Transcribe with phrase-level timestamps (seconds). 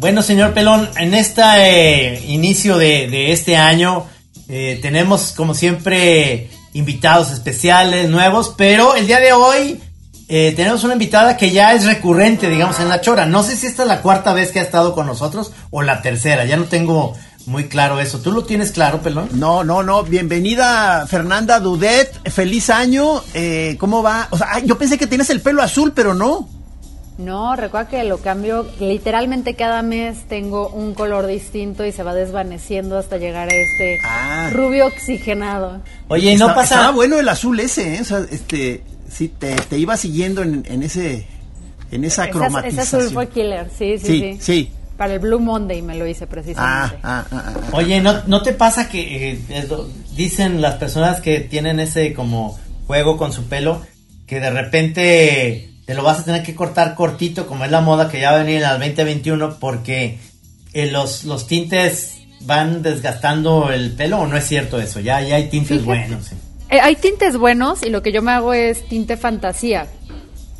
[0.00, 4.06] Bueno, señor Pelón, en este eh, inicio de, este año
[4.48, 9.78] eh, tenemos, como siempre, invitados especiales, nuevos, pero el día de hoy
[10.28, 13.26] eh, tenemos una invitada que ya es recurrente, digamos, en la chora.
[13.26, 16.00] No sé si esta es la cuarta vez que ha estado con nosotros o la
[16.00, 17.12] tercera, ya no tengo
[17.44, 18.20] muy claro eso.
[18.20, 19.28] ¿Tú lo tienes claro, Pelón?
[19.32, 20.02] No, no, no.
[20.02, 22.26] Bienvenida, Fernanda Dudet.
[22.30, 23.22] Feliz año.
[23.78, 24.28] ¿Cómo va?
[24.30, 26.48] O sea, yo pensé que tienes el pelo azul, pero no.
[27.20, 32.14] No, recuerda que lo cambio literalmente cada mes tengo un color distinto y se va
[32.14, 34.48] desvaneciendo hasta llegar a este ah.
[34.52, 35.82] rubio oxigenado.
[36.08, 36.76] Oye, no pasa.
[36.76, 38.00] Estaba bueno el azul ese, ¿eh?
[38.00, 41.26] O sea, este, sí, te, iba siguiendo en, ese,
[41.90, 42.80] en esa cromatización.
[42.80, 44.38] Ese azul fue killer, sí, sí, sí.
[44.40, 44.72] sí.
[44.96, 46.98] Para el Blue Monday me lo hice precisamente.
[47.02, 49.40] Ah, ah, Oye, ¿no, ¿no te pasa que eh,
[50.16, 53.82] dicen las personas que tienen ese como juego con su pelo
[54.26, 58.08] que de repente te lo vas a tener que cortar cortito, como es la moda
[58.08, 60.20] que ya va a venir al 2021, porque
[60.72, 65.34] eh, los, los tintes van desgastando el pelo, o no es cierto eso, ya, ya
[65.34, 66.30] hay tintes buenos.
[66.68, 69.88] Eh, hay tintes buenos y lo que yo me hago es tinte fantasía.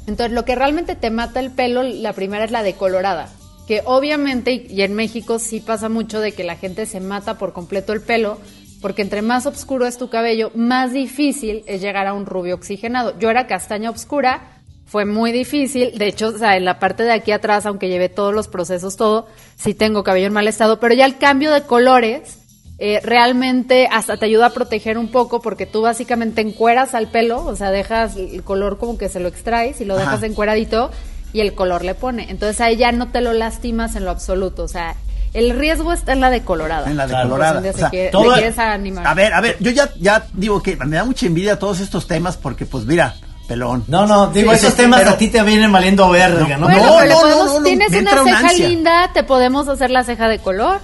[0.08, 3.28] Entonces, lo que realmente te mata el pelo, la primera es la decolorada,
[3.68, 7.52] que obviamente, y en México sí pasa mucho de que la gente se mata por
[7.52, 8.40] completo el pelo,
[8.82, 13.16] porque entre más oscuro es tu cabello, más difícil es llegar a un rubio oxigenado.
[13.20, 14.59] Yo era castaña oscura,
[14.90, 15.96] fue muy difícil.
[15.96, 18.96] De hecho, o sea, en la parte de aquí atrás, aunque llevé todos los procesos,
[18.96, 22.38] todo, sí tengo cabello en mal estado, pero ya el cambio de colores
[22.80, 27.44] eh, realmente hasta te ayuda a proteger un poco porque tú básicamente encueras al pelo,
[27.44, 30.90] o sea, dejas el color como que se lo extraes y lo dejas encueradito
[31.32, 32.28] y el color le pone.
[32.28, 34.96] Entonces ahí ya no te lo lastimas en lo absoluto, o sea,
[35.34, 36.90] el riesgo está en la decolorada.
[36.90, 37.60] En la decolorada.
[37.60, 39.06] O sea, animar.
[39.06, 42.08] A ver, a ver, yo ya, ya digo que me da mucha envidia todos estos
[42.08, 43.14] temas porque pues mira,
[43.50, 43.82] pelón.
[43.88, 46.68] No, no, digo, esos temas a ti te vienen valiendo verga, ¿no?
[46.68, 50.80] no, no, no, tienes una ceja linda, te podemos hacer la ceja de color.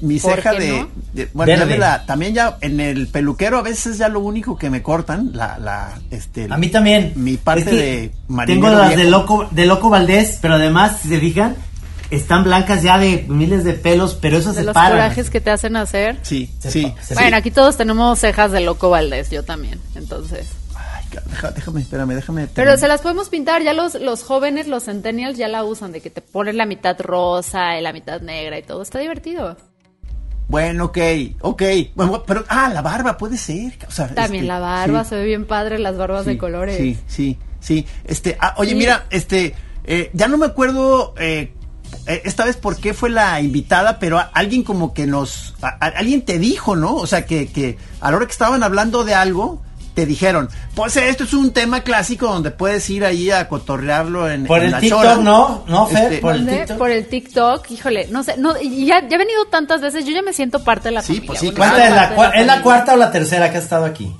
[0.00, 0.86] Mi ceja de,
[1.34, 1.66] bueno,
[2.06, 6.00] también ya en el peluquero a veces ya lo único que me cortan, la, la,
[6.10, 6.48] este.
[6.50, 7.12] A mí también.
[7.14, 8.12] Mi parte de
[8.46, 11.56] Tengo las de loco, de loco Valdés, pero además, si se fijan,
[12.10, 15.50] están blancas ya de miles de pelos, pero eso de se los corajes que te
[15.50, 16.18] hacen hacer.
[16.22, 16.90] Sí, sí.
[17.12, 20.46] bueno, aquí todos tenemos cejas de loco Valdés, yo también, entonces
[21.54, 22.46] déjame, espérame, déjame.
[22.48, 26.00] Pero se las podemos pintar, ya los, los jóvenes, los centennials ya la usan, de
[26.00, 29.56] que te ponen la mitad rosa y la mitad negra y todo, está divertido.
[30.48, 30.98] Bueno, ok,
[31.40, 31.62] ok.
[31.94, 33.76] Bueno, pero, ah, la barba puede ser.
[34.14, 36.76] También este, la barba, se ve bien padre las barbas de colores.
[36.76, 37.86] Sí, sí, sí.
[38.04, 41.52] Este, ah, oye, mira, este, eh, ya no me acuerdo eh,
[42.06, 46.38] eh, esta vez por qué fue la invitada, pero alguien como que nos, alguien te
[46.38, 46.94] dijo, ¿no?
[46.94, 49.62] O sea, que, que a la hora que estaban hablando de algo,
[49.96, 54.44] te dijeron, pues esto es un tema clásico donde puedes ir ahí a cotorrearlo en,
[54.44, 55.64] por el TikTok, ¿no?
[55.66, 56.76] No, Fer, este, por el TikTok.
[56.76, 60.20] Por el TikTok, híjole, no sé, no, ya, ya he venido tantas veces, yo ya
[60.20, 61.26] me siento parte de la sí, familia.
[61.28, 64.14] Pues sí, ¿Cuánta es la, ¿Es la cuarta o la tercera que ha estado aquí?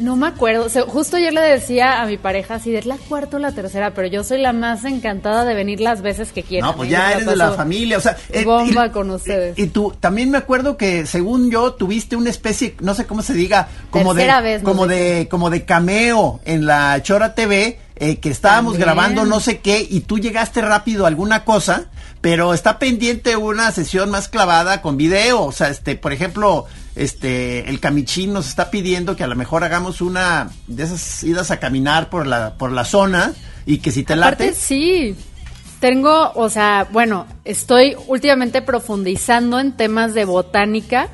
[0.00, 0.68] No me acuerdo.
[0.86, 4.08] justo ayer le decía a mi pareja si es la cuarta o la tercera, pero
[4.08, 6.70] yo soy la más encantada de venir las veces que quieran.
[6.70, 9.58] No, pues ya eres de la familia, o sea, eh, bomba con ustedes.
[9.58, 13.34] Y, tú también me acuerdo que según yo tuviste una especie, no sé cómo se
[13.34, 18.78] diga, como de como de como de cameo en la Chora TV eh, que estábamos
[18.78, 21.90] grabando no sé qué y tú llegaste rápido a alguna cosa,
[22.20, 27.68] pero está pendiente una sesión más clavada con video, o sea, este, por ejemplo, este,
[27.68, 31.58] el Camichín nos está pidiendo que a lo mejor hagamos una de esas idas a
[31.58, 33.32] caminar por la, por la zona
[33.64, 34.54] y que si te late.
[34.54, 35.16] sí.
[35.80, 41.08] Tengo, o sea, bueno, estoy últimamente profundizando en temas de botánica.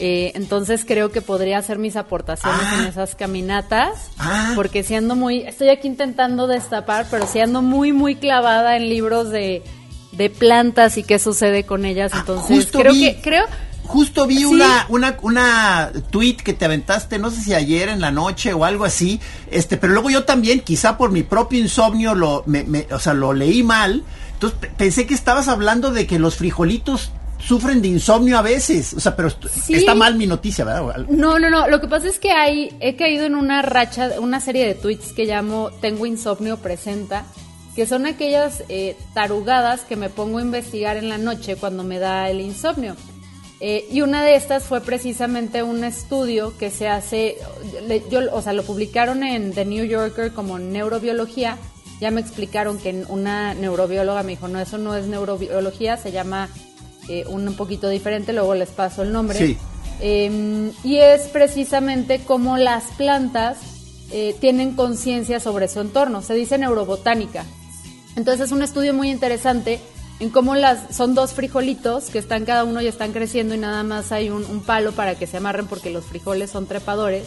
[0.00, 2.88] Eh, entonces creo que podría hacer mis aportaciones en ah.
[2.88, 4.10] esas caminatas.
[4.18, 4.54] Ah.
[4.56, 9.62] Porque siendo muy, estoy aquí intentando destapar, pero siendo muy, muy clavada en libros de,
[10.12, 12.12] de plantas y qué sucede con ellas.
[12.14, 13.44] Ah, entonces creo que, creo,
[13.84, 18.12] Justo vi una, una, una tweet que te aventaste, no sé si ayer en la
[18.12, 22.44] noche o algo así, este, pero luego yo también, quizá por mi propio insomnio, lo,
[22.46, 24.04] me, o sea, lo leí mal.
[24.34, 28.94] Entonces pensé que estabas hablando de que los frijolitos sufren de insomnio a veces.
[28.94, 29.30] O sea, pero
[29.68, 31.06] está mal mi noticia, ¿verdad?
[31.08, 31.68] No, no, no.
[31.68, 35.12] Lo que pasa es que hay, he caído en una racha, una serie de tweets
[35.12, 37.24] que llamo Tengo insomnio presenta,
[37.74, 41.98] que son aquellas eh, tarugadas que me pongo a investigar en la noche cuando me
[41.98, 42.96] da el insomnio.
[43.64, 47.36] Eh, y una de estas fue precisamente un estudio que se hace,
[48.10, 51.58] yo, o sea, lo publicaron en The New Yorker como neurobiología.
[52.00, 56.48] Ya me explicaron que una neurobióloga me dijo, no, eso no es neurobiología, se llama
[57.08, 59.38] eh, un poquito diferente, luego les paso el nombre.
[59.38, 59.56] Sí.
[60.00, 63.58] Em, y es precisamente cómo las plantas
[64.10, 67.44] eh, tienen conciencia sobre su entorno, se dice neurobotánica.
[68.16, 69.80] Entonces es un estudio muy interesante
[70.20, 73.82] en cómo las son dos frijolitos que están cada uno y están creciendo y nada
[73.82, 77.26] más hay un, palo para que se amarren porque los frijoles son trepadores.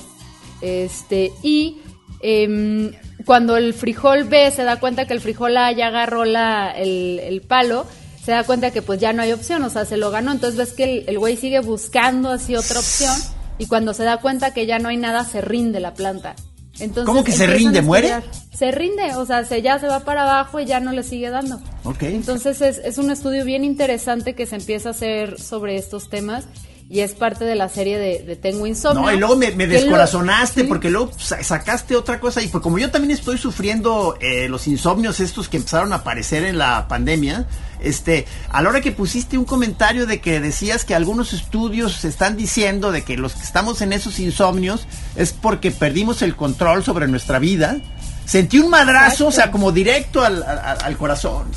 [0.61, 1.81] Este, y
[2.21, 2.93] em,
[3.25, 7.41] cuando el frijol ve, se da cuenta que el frijol A ya agarró la, el,
[7.45, 7.85] palo,
[8.23, 10.31] se da cuenta que pues ya no hay opción, o sea, se lo ganó.
[10.31, 13.15] Entonces ves que el güey sigue buscando así otra opción
[13.57, 16.35] y cuando se da cuenta que ya no hay nada, se rinde la planta.
[16.79, 17.81] Entonces, ¿Cómo que se rinde?
[17.81, 18.11] ¿Muere?
[18.53, 21.29] Se rinde, o sea, se, ya se va para abajo y ya no le sigue
[21.29, 21.59] dando.
[21.83, 22.03] Ok.
[22.03, 26.45] Entonces es, es un estudio bien interesante que se empieza a hacer sobre estos temas
[26.87, 29.01] y es parte de la serie de, Tengo Insomnio.
[29.01, 33.11] No, y luego me, descorazonaste porque luego sacaste otra cosa y pues como yo también
[33.11, 37.47] estoy sufriendo eh, los insomnios estos que empezaron a aparecer en la pandemia,
[37.81, 42.37] este, a la hora que pusiste un comentario de que decías que algunos estudios están
[42.37, 47.07] diciendo de que los que estamos en esos insomnios es porque perdimos el control sobre
[47.07, 47.77] nuestra vida,
[48.25, 51.47] sentí un madrazo, o sea, como directo al, al, corazón.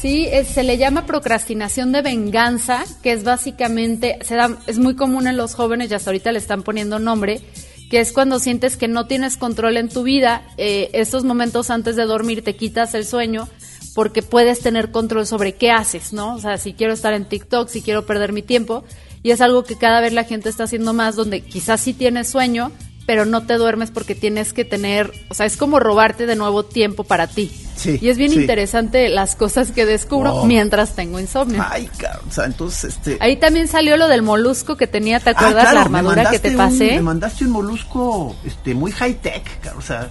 [0.00, 5.26] Sí, se le llama procrastinación de venganza, que es básicamente, se da, es muy común
[5.26, 7.42] en los jóvenes y hasta ahorita le están poniendo nombre,
[7.90, 11.96] que es cuando sientes que no tienes control en tu vida, eh, estos momentos antes
[11.96, 13.46] de dormir te quitas el sueño
[13.94, 16.34] porque puedes tener control sobre qué haces, ¿no?
[16.34, 18.84] O sea, si quiero estar en TikTok, si quiero perder mi tiempo,
[19.22, 22.30] y es algo que cada vez la gente está haciendo más, donde quizás sí tienes
[22.30, 22.72] sueño,
[23.06, 26.64] pero no te duermes porque tienes que tener, o sea, es como robarte de nuevo
[26.64, 27.50] tiempo para ti.
[27.76, 30.46] Sí, y es bien interesante las cosas que descubro oh.
[30.46, 31.64] mientras tengo insomnio.
[31.66, 35.30] Ay, claro, o sea, entonces este Ahí también salió lo del molusco que tenía, ¿te
[35.30, 36.96] acuerdas ah, la armadura que te pasé?
[36.96, 39.44] me mandaste un molusco este muy high tech,
[39.76, 40.10] o sea,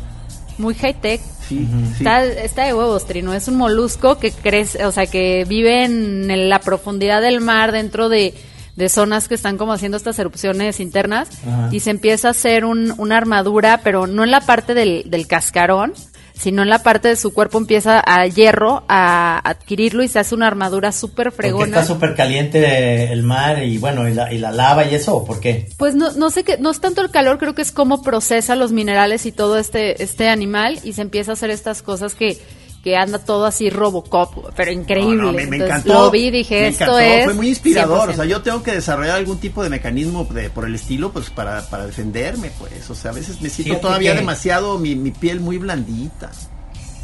[0.57, 1.21] muy high tech.
[1.47, 3.33] Sí, Está, está, de huevos, Trino.
[3.33, 8.07] Es un molusco que crece, o sea, que vive en la profundidad del mar dentro
[8.07, 8.35] de
[8.79, 11.27] de zonas que están como haciendo estas erupciones internas
[11.69, 15.27] y se empieza a hacer un, una armadura, pero no en la parte del, del
[15.27, 15.93] cascarón,
[16.33, 20.33] sino en la parte de su cuerpo empieza a hierro a adquirirlo y se hace
[20.33, 21.65] una armadura súper fregona.
[21.65, 25.25] Porque está súper caliente el mar y bueno, y la, y la lava y eso,
[25.25, 25.67] ¿por qué?
[25.75, 28.55] Pues no, no sé qué, no es tanto el calor, creo que es cómo procesa
[28.55, 32.37] los minerales y todo este, este animal y se empieza a hacer estas cosas que
[32.83, 35.45] que anda todo así Robocop, pero increíble.
[35.45, 35.93] me, encantó.
[35.93, 37.25] Lo vi, dije, esto es.
[37.25, 38.09] Fue muy inspirador.
[38.09, 41.29] O sea, yo tengo que desarrollar algún tipo de mecanismo de, por el estilo, pues
[41.29, 42.89] para, para defenderme, pues.
[42.89, 46.31] O sea, a veces me siento todavía demasiado, mi, mi, piel muy blandita.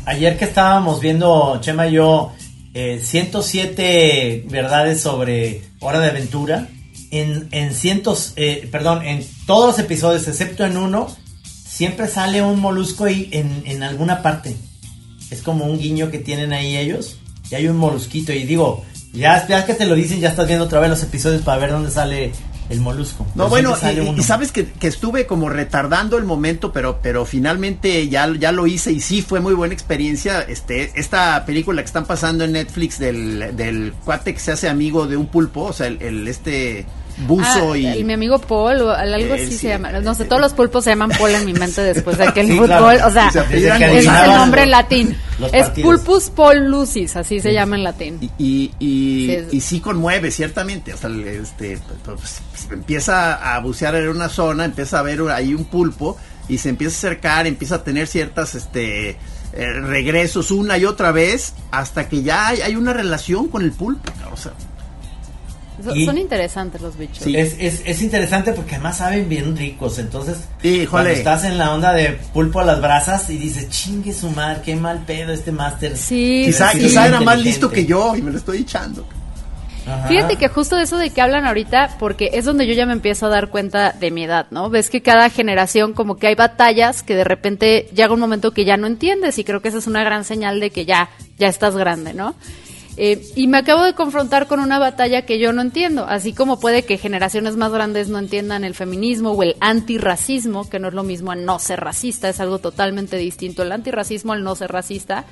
[0.06, 2.31] Ayer que estábamos viendo, Chema y yo,
[2.74, 6.69] eh, 107 verdades sobre Hora de Aventura,
[7.12, 11.07] en, en cientos, eh, perdón, en todos los episodios, excepto en uno,
[11.44, 14.56] siempre sale un molusco ahí en, en alguna parte
[15.31, 17.18] es como un guiño que tienen ahí ellos.
[17.50, 18.33] Y hay un molusquito.
[18.33, 18.83] Y digo,
[19.13, 21.72] ya, ya que te lo dicen, ya estás viendo otra vez los episodios para ver
[21.72, 22.31] dónde sale
[22.69, 23.27] el molusco.
[23.36, 23.75] No, bueno,
[24.18, 28.92] y, sabes que, estuve como retardando el momento, pero, pero finalmente ya, ya lo hice
[28.92, 30.42] y sí fue muy buena experiencia.
[30.42, 35.06] Este, esta película que están pasando en Netflix del, del cuate que se hace amigo
[35.06, 36.86] de un pulpo, o sea, el este
[37.27, 38.03] buzo ah, y...
[38.03, 39.91] mi amigo Paul, o algo así se llama.
[39.91, 42.97] No sé, todos los pulpos se llaman Paul en mi mente después de aquel fútbol.
[43.06, 45.17] O sea, es el nombre en latín.
[45.51, 48.31] Es Pulpus Paul Lucis, así se llama en latín.
[48.38, 50.94] Y, y, y, sí, conmueve, ciertamente.
[50.94, 55.53] O sea, este, pues, pues, empieza a bucear en una zona, empieza a ver ahí
[55.53, 58.56] un pulpo y se empieza a acercar, empieza a tener ciertas...
[58.56, 59.18] este
[59.57, 63.71] eh, regresos una y otra vez hasta que ya hay, hay una relación con el
[63.71, 64.11] pulpo.
[64.33, 64.51] O sea,
[65.83, 67.25] son interesantes los bichos.
[67.27, 69.99] Es, es, es, interesante porque además saben bien ricos.
[69.99, 70.37] Entonces,
[70.89, 74.61] cuando estás en la onda de pulpo a las brasas y dices, chingue su madre,
[74.63, 75.97] qué mal pedo este máster.
[75.97, 79.05] Sí, quizá, quizá era más listo que yo y me lo estoy echando.
[80.07, 82.94] Fíjate que justo de eso de que hablan ahorita, porque es donde yo ya me
[82.94, 84.69] empiezo a dar cuenta de mi edad, ¿no?
[84.69, 88.65] Ves que cada generación como que hay batallas que de repente llega un momento que
[88.65, 91.47] ya no entiendes y creo que esa es una gran señal de que ya, ya
[91.47, 92.33] estás grande, ¿no?
[92.97, 96.59] Eh, y me acabo de confrontar con una batalla que yo no entiendo, así como
[96.59, 100.94] puede que generaciones más grandes no entiendan el feminismo o el antirracismo, que no es
[100.94, 104.71] lo mismo a no ser racista, es algo totalmente distinto el antirracismo al no ser
[104.71, 105.25] racista.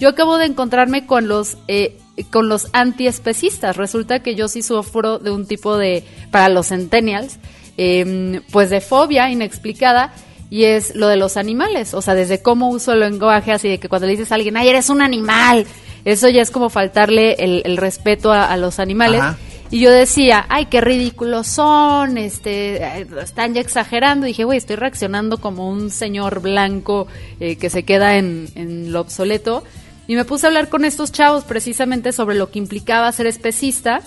[0.00, 1.98] Yo acabo de encontrarme con los eh,
[2.30, 3.76] con los antiespecistas.
[3.76, 7.38] Resulta que yo sí sufro de un tipo de para los centennials,
[7.76, 10.12] em, pues de fobia inexplicada
[10.50, 13.78] y es lo de los animales, o sea, desde cómo uso el lenguaje así de
[13.78, 15.66] que cuando le dices a alguien, ay, eres un animal,
[16.04, 19.22] eso ya es como faltarle el, respeto a, los animales.
[19.70, 24.26] Y yo decía, ay, qué ridículos son, este, están ya exagerando.
[24.26, 27.06] Y dije, güey, estoy reaccionando como un señor blanco
[27.40, 29.64] eh, que se queda en, en, lo obsoleto.
[30.06, 34.02] Y me puse a hablar con estos chavos precisamente sobre lo que implicaba ser especista.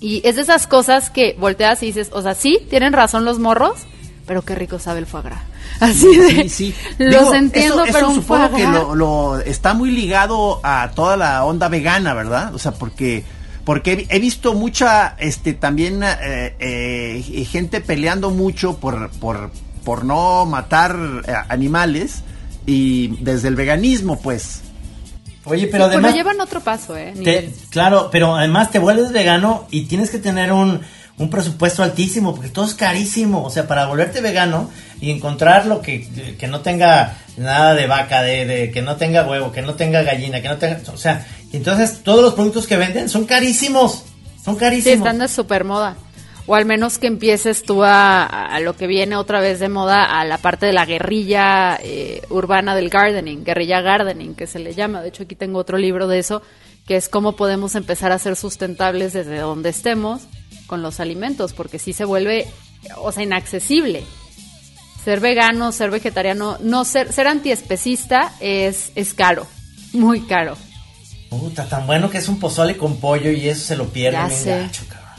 [0.00, 3.38] Y es de esas cosas que volteas y dices, o sea, sí, tienen razón los
[3.38, 3.80] morros,
[4.26, 5.42] pero qué rico sabe el foie gras.
[5.80, 11.44] Así de, sí, los entiendo, pero supongo que lo, está muy ligado a toda la
[11.44, 12.54] onda vegana, ¿verdad?
[12.54, 13.24] O sea, porque
[13.66, 19.50] porque he, visto mucha, este, también eh, eh, gente peleando mucho por, por,
[19.84, 22.22] por no matar eh, animales
[22.64, 24.62] y desde el veganismo, pues.
[25.44, 26.12] Oye, pero además.
[26.12, 27.52] Pero llevan otro paso, ¿eh?
[27.70, 30.80] claro, pero además te vuelves vegano y tienes que tener un,
[31.18, 33.44] un presupuesto altísimo, porque todo es carísimo.
[33.44, 34.70] O sea, para volverte vegano
[35.00, 39.26] y encontrar lo que, que no tenga nada de vaca, de, de, que no tenga
[39.26, 40.80] huevo, que no tenga gallina, que no tenga.
[40.92, 44.04] O sea, entonces todos los productos que venden son carísimos.
[44.44, 44.92] Son carísimos.
[44.92, 45.96] Sí, están de super moda.
[46.48, 50.04] O al menos que empieces tú a, a, lo que viene otra vez de moda,
[50.04, 54.72] a la parte de la guerrilla eh, urbana del gardening, guerrilla gardening, que se le
[54.72, 55.02] llama.
[55.02, 56.42] De hecho, aquí tengo otro libro de eso,
[56.86, 60.22] que es cómo podemos empezar a ser sustentables desde donde estemos
[60.66, 62.46] con los alimentos, porque si se vuelve,
[62.98, 64.04] o sea, inaccesible.
[65.04, 69.46] Ser vegano, ser vegetariano, no ser, ser antiespecista es, es caro,
[69.92, 70.56] muy caro.
[71.30, 74.30] Puta, tan bueno que es un pozole con pollo y eso se lo pierde ya
[74.30, 74.70] sé,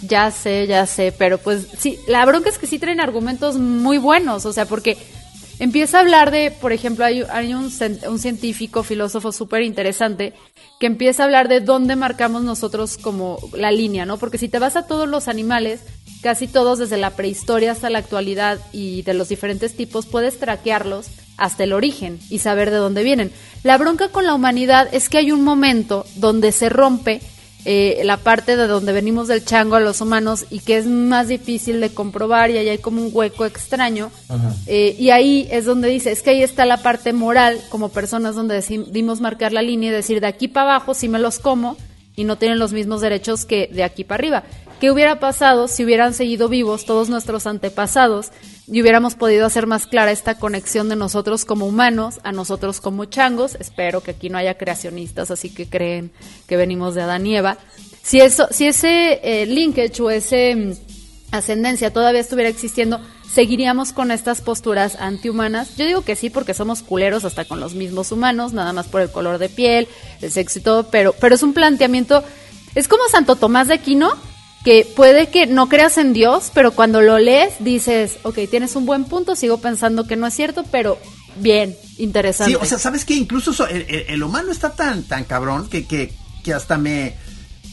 [0.02, 3.98] Ya sé, ya sé, pero pues sí, la bronca es que sí traen argumentos muy
[3.98, 4.98] buenos, o sea, porque
[5.60, 7.22] empieza a hablar de, por ejemplo, hay,
[7.54, 7.72] un,
[8.08, 10.34] un científico, filósofo súper interesante
[10.80, 14.18] que empieza a hablar de dónde marcamos nosotros como la línea, ¿no?
[14.18, 15.82] Porque si te vas a todos los animales,
[16.22, 21.08] casi todos desde la prehistoria hasta la actualidad y de los diferentes tipos, puedes traquearlos
[21.38, 23.32] hasta el origen y saber de dónde vienen.
[23.64, 27.22] La bronca con la humanidad es que hay un momento donde se rompe
[27.70, 31.28] eh, la parte de donde venimos del chango a los humanos y que es más
[31.28, 34.10] difícil de comprobar y ahí hay como un hueco extraño.
[34.68, 38.36] Eh, y ahí es donde dice, es que ahí está la parte moral como personas
[38.36, 41.76] donde decidimos marcar la línea y decir, de aquí para abajo si me los como
[42.16, 44.44] y no tienen los mismos derechos que de aquí para arriba.
[44.80, 48.32] ¿Qué hubiera pasado si hubieran seguido vivos todos nuestros antepasados
[48.68, 53.06] y hubiéramos podido hacer más clara esta conexión de nosotros como humanos a nosotros como
[53.06, 53.56] changos?
[53.60, 56.12] Espero que aquí no haya creacionistas, así que creen
[56.48, 57.58] que venimos de Adán y Eva.
[58.04, 60.74] Si, eso, si ese eh, linkage o ese mm,
[61.32, 63.00] ascendencia todavía estuviera existiendo,
[63.32, 65.78] ¿seguiríamos con estas posturas antihumanas?
[65.78, 69.02] Yo digo que sí, porque somos culeros hasta con los mismos humanos, nada más por
[69.02, 69.88] el color de piel,
[70.22, 72.24] el sexo y todo, pero, pero es un planteamiento,
[72.76, 74.12] es como Santo Tomás de Aquino,
[74.64, 78.86] que puede que no creas en Dios, pero cuando lo lees dices, ok, tienes un
[78.86, 80.98] buen punto, sigo pensando que no es cierto, pero
[81.38, 82.54] bien, interesante.
[82.54, 83.14] Sí, o sea, ¿sabes qué?
[83.14, 86.12] Incluso el, humano está tan, tan cabrón que, que,
[86.44, 87.16] que hasta me,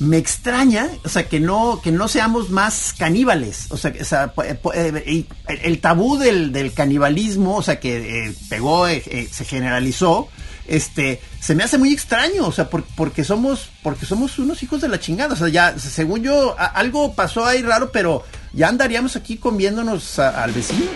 [0.00, 3.66] me extraña, o sea, que no, que no seamos más caníbales.
[3.70, 4.32] O sea, o sea
[4.74, 10.28] eh, el, tabú del, del, canibalismo, o sea, que eh, pegó, eh, se generalizó,
[10.66, 14.88] este, se me hace muy extraño, o sea, porque somos, porque somos unos hijos de
[14.88, 19.36] la chingada, o sea, ya, según yo, algo pasó ahí raro, pero ya andaríamos aquí
[19.36, 20.86] comiéndonos al vecino.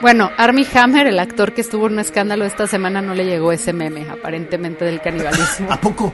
[0.00, 3.50] Bueno, Army Hammer, el actor que estuvo en un escándalo esta semana, no le llegó
[3.50, 5.68] ese meme, aparentemente, del canibalismo.
[5.72, 6.12] ¿A poco?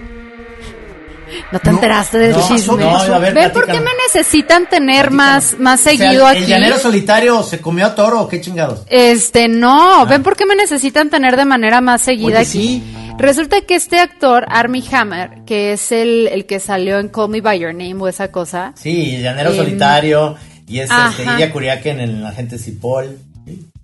[1.50, 2.84] ¿No te enteraste del chisme?
[3.32, 6.44] ¿Ven por qué me necesitan tener más, más seguido aquí?
[6.44, 8.82] ¿El llanero solitario se comió a toro o qué chingados?
[8.88, 10.02] Este, no.
[10.02, 10.04] Ah.
[10.04, 12.82] ¿Ven por qué me necesitan tener de manera más seguida aquí?
[13.18, 17.40] Resulta que este actor, Army Hammer, que es el, el que salió en Call Me
[17.40, 18.72] By Your Name o esa cosa.
[18.74, 20.36] Sí, el llanero em, solitario
[20.66, 23.18] y es este, Ilia Kuriaken en el agente Cipoll.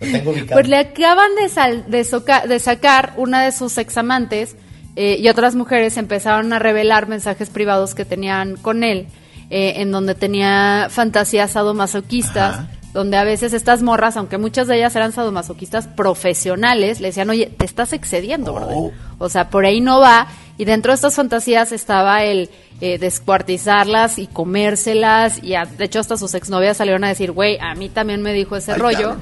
[0.01, 0.55] Lo tengo ubicado.
[0.55, 4.57] Pues le acaban de, de, de sacar una de sus examantes
[5.01, 9.07] eh, y otras mujeres empezaron a revelar mensajes privados que tenían con él,
[9.49, 12.63] eh, en donde tenía fantasías sadomasoquistas,
[12.93, 17.47] donde a veces estas morras, aunque muchas de ellas eran sadomasoquistas profesionales, le decían, oye,
[17.47, 18.91] te estás excediendo, oh.
[19.19, 20.27] O sea, por ahí no va.
[20.57, 22.51] Y dentro de estas fantasías estaba el
[22.81, 25.39] eh, descuartizarlas y comérselas.
[25.45, 28.57] Y de hecho hasta sus exnovias salieron a decir, güey, a mí también me dijo
[28.57, 29.15] ese rollo.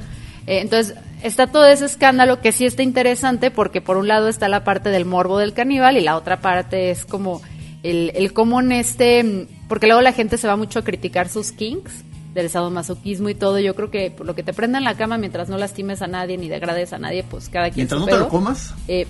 [0.47, 4.65] entonces, está todo ese escándalo que sí está interesante porque por un lado está la
[4.65, 7.43] parte del morbo del caníbal y la otra parte es como
[7.83, 11.53] el, el cómo en este, porque luego la gente se va mucho a criticar sus
[11.53, 12.05] kinks
[12.35, 15.17] del sadomasoquismo y todo, yo creo que por lo que te prenda en la cama
[15.19, 18.17] mientras no lastimes a nadie ni degrades a nadie, pues cada quien Mientras no te
[18.17, 18.75] lo comas.
[18.89, 19.07] Eh,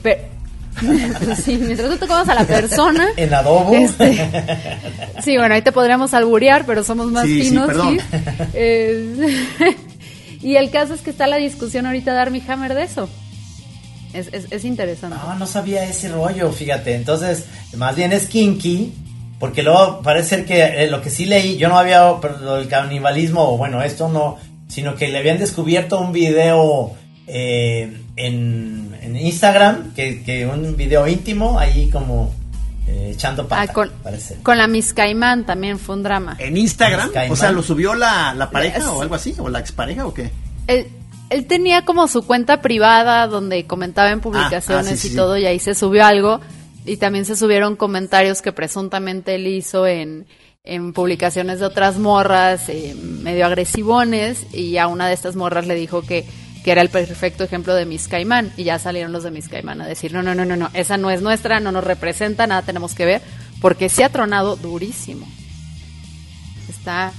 [1.42, 3.08] sí, mientras no te comas a la persona.
[3.16, 3.74] en adobo.
[3.74, 4.30] Este,
[5.22, 7.70] sí, bueno, ahí te podríamos alburear, pero somos más finos.
[7.72, 7.98] Sí,
[8.54, 9.76] eh,
[10.46, 13.08] y el caso es que está la discusión ahorita de Army Hammer de eso.
[14.14, 15.16] Es, es, interesante.
[15.20, 16.94] No, no sabía ese rollo, fíjate.
[16.94, 18.92] Entonces, más bien es kinky,
[19.40, 22.68] porque luego parece ser que eh, lo que sí leí, yo no había, pero el
[22.68, 24.38] canibalismo, bueno, esto no,
[24.68, 26.92] sino que le habían descubierto un video
[27.26, 32.32] eh, en, en, Instagram, que, que, un video íntimo, ahí como
[32.86, 33.62] eh, echando pata.
[33.62, 33.90] Ah, con,
[34.42, 36.36] con, la Miss Caimán también fue un drama.
[36.38, 37.10] ¿En Instagram?
[37.30, 39.34] O sea, ¿lo subió la, la pareja o algo así?
[39.38, 40.30] ¿O la expareja o qué?
[40.68, 40.88] Él,
[41.30, 45.46] él, tenía como su cuenta privada donde comentaba en publicaciones ah, ah, y todo, y
[45.46, 46.40] ahí se subió algo.
[46.84, 50.26] Y también se subieron comentarios que presuntamente él hizo en,
[50.62, 55.74] en publicaciones de otras morras, eh, medio agresivones, y a una de estas morras le
[55.74, 56.24] dijo que
[56.66, 59.80] que era el perfecto ejemplo de Miss Caimán, y ya salieron los de Miss Caimán
[59.82, 62.62] a decir, no, no, no, no, no, esa no es nuestra, no nos representa, nada
[62.62, 63.22] tenemos que ver,
[63.60, 65.28] porque se ha tronado durísimo.
[66.68, 67.12] Está,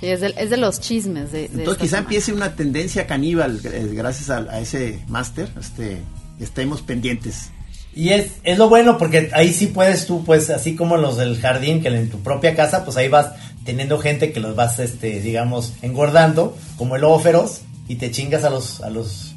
[0.00, 1.32] sí, es de, es de los chismes.
[1.32, 6.02] De, Entonces quizá empiece una tendencia caníbal eh, gracias a, ese máster, este,
[6.38, 7.52] estemos pendientes.
[7.94, 11.40] Y es, es lo bueno porque ahí sí puedes tú, pues así como los del
[11.40, 13.32] jardín, que en tu propia casa, pues ahí vas
[13.64, 18.44] teniendo gente que los vas, este, digamos, engordando, como el lobo feroz, y te chingas
[18.44, 19.34] a los a los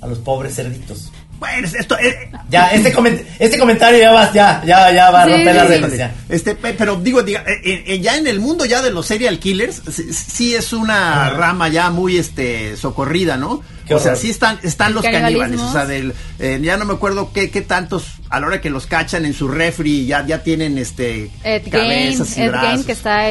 [0.00, 1.10] a los pobres cerditos.
[1.38, 2.94] Bueno, esto eh, ya este
[3.38, 6.12] este comentario ya va ya ya ya va a romper la regla.
[6.28, 9.80] Este pero digo diga, eh, eh, ya en el mundo ya de los serial killers
[10.12, 13.62] sí, es una rama ya muy este socorrida, ¿no?
[13.92, 17.50] o sea, sí están están los caníbales, o sea, del ya no me acuerdo qué,
[17.50, 21.30] qué tantos a la hora que los cachan en su refri ya ya tienen este
[21.42, 23.24] Ed cabezas Ed que está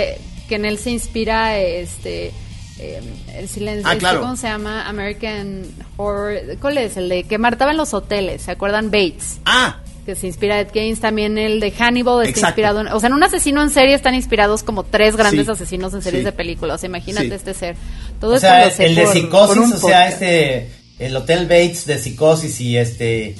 [0.49, 2.33] que en él se inspira este
[2.79, 3.01] eh,
[3.35, 4.87] el silencio, ah, ¿cómo se llama?
[4.87, 5.63] American
[5.97, 6.95] Horror, ¿cuál es?
[6.95, 8.89] El de que martaban los hoteles, ¿se acuerdan?
[8.89, 9.39] Bates.
[9.45, 9.79] Ah.
[10.05, 13.23] Que se inspira de Gaines, también el de Hannibal está inspirado, o sea, en un
[13.23, 17.53] asesino en serie están inspirados como tres grandes asesinos en series de películas, imagínate este
[17.53, 17.75] ser.
[18.19, 22.77] Todo o sea, el de psicosis, o sea, este, el Hotel Bates de psicosis y
[22.77, 23.35] este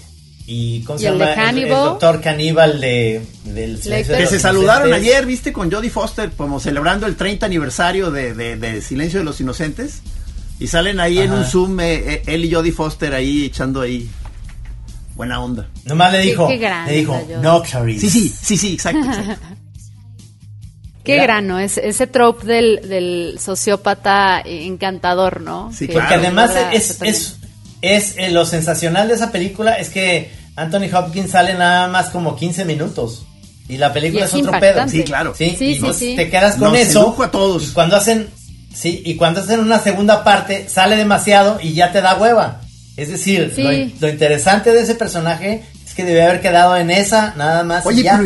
[0.52, 1.32] y ¿cómo se llama?
[1.52, 5.54] El, doctor caníbal de, del Silencio Que se saludaron ayer, ¿viste?
[5.54, 10.02] Con Jodie Foster, como celebrando el 30 aniversario de, de, Silencio de los Inocentes.
[10.60, 14.10] Y salen ahí en un Zoom, eh, eh, él y Jodie Foster ahí echando ahí
[15.16, 15.70] buena onda.
[15.86, 18.10] Nomás le dijo, le dijo, no, Clarice.
[18.10, 19.08] Sí, sí, sí, sí, exacto,
[21.04, 25.72] Qué grano, es, ese trope del, del sociópata encantador, ¿no?
[25.74, 27.39] Sí, Porque además es, es,
[27.82, 32.36] es, eh, lo sensacional de esa película es que Anthony Hopkins sale nada más como
[32.36, 33.26] 15 minutos.
[33.68, 34.88] Y la película es, otro pedo.
[34.88, 35.34] Sí, claro.
[35.36, 37.16] Sí, y te quedas con eso.
[37.22, 37.70] a todos.
[37.70, 38.28] Y cuando hacen,
[38.74, 42.62] sí, y cuando hacen una segunda parte, sale demasiado y ya te da hueva.
[42.98, 47.64] Es decir, lo, interesante de ese personaje es que debe haber quedado en esa, nada
[47.64, 47.86] más.
[47.86, 48.20] Oye, ya.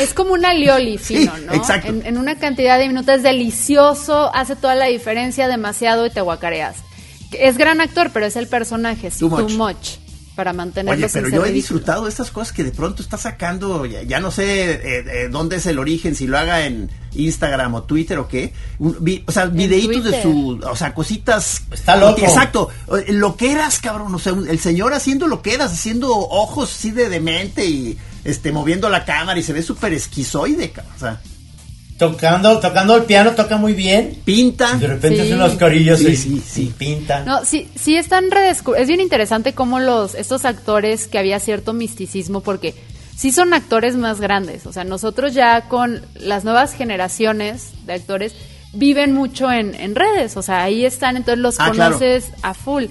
[0.00, 1.52] Es como un alioli fino, ¿no?
[1.52, 1.88] Exacto.
[2.04, 6.76] En, una cantidad de minutos es delicioso, hace toda la diferencia demasiado y te guacareas.
[7.32, 9.98] Es gran actor, pero es el personaje, too, too much
[10.40, 14.20] para mantenerlo Oye, pero yo he disfrutado estas cosas que de pronto está sacando, ya,
[14.20, 18.18] no sé eh, eh, dónde es el origen, si lo haga en Instagram o Twitter
[18.18, 21.62] o qué, o sea, videitos de su, o sea, cositas.
[21.70, 22.22] Está loco.
[22.22, 22.70] Exacto,
[23.08, 26.90] lo que eras, cabrón, o sea, el señor haciendo lo que eras, haciendo ojos así
[26.90, 31.20] de demente y este moviendo la cámara y se ve súper esquizoide, o sea.
[32.00, 34.16] Tocando, tocando el piano, toca muy bien.
[34.24, 34.72] Pinta.
[34.72, 37.24] De repente hace unos corillos y, sí, sí, pinta.
[37.26, 38.82] No, sí, sí están redescubriendo.
[38.84, 42.74] Es bien interesante cómo los, estos actores que había cierto misticismo, porque
[43.14, 44.64] sí son actores más grandes.
[44.64, 48.34] O sea, nosotros ya con las nuevas generaciones de actores
[48.72, 50.38] viven mucho en, en redes.
[50.38, 52.86] O sea, ahí están, entonces los ah, conoces a full.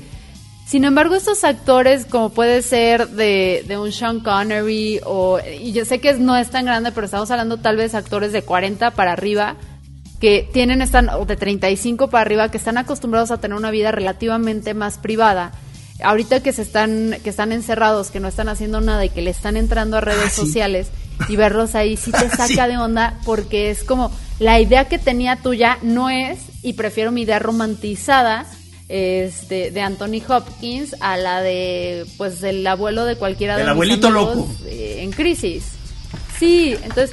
[0.70, 5.84] Sin embargo, estos actores, como puede ser de, de, un Sean Connery, o, y yo
[5.84, 9.14] sé que no es tan grande, pero estamos hablando tal vez actores de 40 para
[9.14, 9.56] arriba,
[10.20, 13.92] que tienen, están, o de 35 para arriba, que están acostumbrados a tener una vida
[13.92, 15.54] relativamente más privada.
[16.04, 19.32] Ahorita que se están, que están encerrados, que no están haciendo nada y que le
[19.32, 20.92] están entrando a redes ah, sociales
[21.28, 25.38] y verlos ahí sí te saca de onda porque es como la idea que tenía
[25.38, 28.46] tuya no es y prefiero mi idea romantizada
[28.90, 34.10] este, de Anthony Hopkins a la de pues el abuelo de cualquiera de el abuelito
[34.10, 34.48] loco.
[34.66, 35.74] eh, en crisis.
[36.40, 37.12] Sí entonces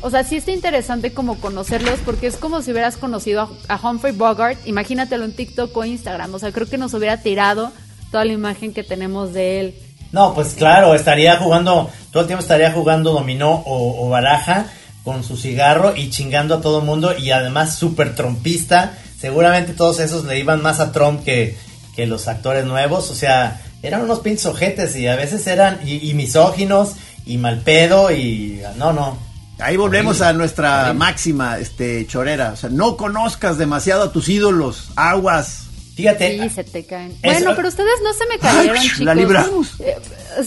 [0.00, 4.14] o sea sí está interesante como conocerlos porque es como si hubieras conocido a, Humphrey
[4.14, 4.66] Bogart.
[4.66, 6.34] Imagínatelo en TikTok o Instagram.
[6.34, 7.70] O sea creo que nos hubiera tirado
[8.10, 9.74] toda la imagen que tenemos de él.
[10.12, 14.66] No pues claro estaría jugando todo el tiempo estaría jugando dominó o, o baraja
[15.04, 20.00] con su cigarro y chingando a todo el mundo y además súper trompista seguramente todos
[20.00, 21.56] esos le iban más a Trump que,
[21.94, 26.12] que los actores nuevos, o sea, eran unos pinches ojetes y a veces eran y,
[26.14, 26.94] misóginos
[27.26, 29.18] y mal pedo y no, no.
[29.58, 34.90] Ahí volvemos a nuestra máxima este chorera, o sea, no conozcas demasiado a tus ídolos,
[34.96, 35.66] aguas.
[35.94, 36.40] Fíjate.
[36.40, 37.14] Sí, se te caen.
[37.22, 39.00] bueno, pero ustedes no se me cayeron, chicos.
[39.00, 39.80] La libramos.
[39.80, 39.96] Eh,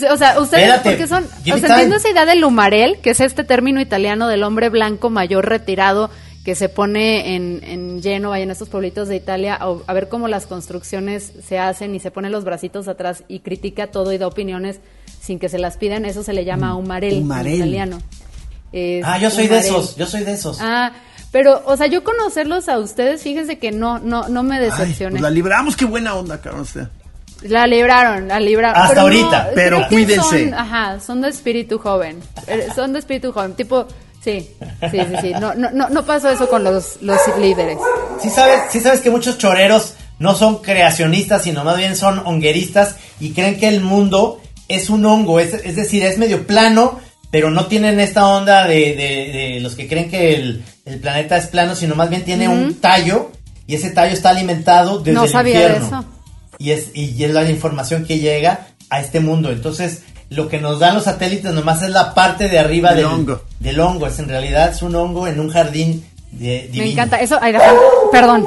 [0.09, 3.43] o sea, ustedes porque son, o sea, entiendo esa idea del lumarel, que es este
[3.43, 6.09] término italiano del hombre blanco mayor retirado
[6.43, 10.27] que se pone en, en Génova y en estos pueblitos de Italia a, ver cómo
[10.27, 14.27] las construcciones se hacen y se pone los bracitos atrás y critica todo y da
[14.27, 14.79] opiniones
[15.21, 17.99] sin que se las pidan, eso se le llama un marel, en italiano.
[19.05, 20.57] ah, yo soy de esos, yo soy de esos.
[20.59, 20.91] Ah,
[21.31, 25.13] pero, o sea, yo conocerlos a ustedes, fíjense que no, no, no me decepcioné.
[25.13, 26.67] pues la libramos, qué buena onda, cabrón.
[27.43, 28.81] La libraron, la libraron.
[28.81, 30.49] Hasta ahorita, pero cuídense.
[30.49, 32.19] Son, ajá, son de espíritu joven.
[32.47, 33.87] Eh, son de espíritu joven, tipo,
[34.23, 34.49] sí,
[34.91, 35.31] sí, sí, sí.
[35.39, 37.77] No, no, no, no pasó eso con los, los líderes.
[38.21, 42.95] Sí sabes, sí sabes que muchos choreros no son creacionistas, sino más bien son hongueristas
[43.19, 46.99] y creen que el mundo es un hongo, es, es decir, es medio plano,
[47.31, 51.47] pero no tienen esta onda de, de, los que creen que el, el, planeta es
[51.47, 53.31] plano, sino más bien tiene un tallo
[53.67, 56.05] y ese tallo está alimentado desde no el sabía infierno.
[56.59, 59.51] Y es, y es la información que llega a este mundo.
[59.51, 63.41] Entonces, lo que nos dan los satélites nomás es la parte de arriba del, hongo.
[63.59, 64.07] Del hongo.
[64.07, 66.85] Es en realidad es un hongo en un jardín de, divino.
[66.85, 67.21] Me encanta.
[67.21, 67.39] Eso,
[68.11, 68.45] perdón.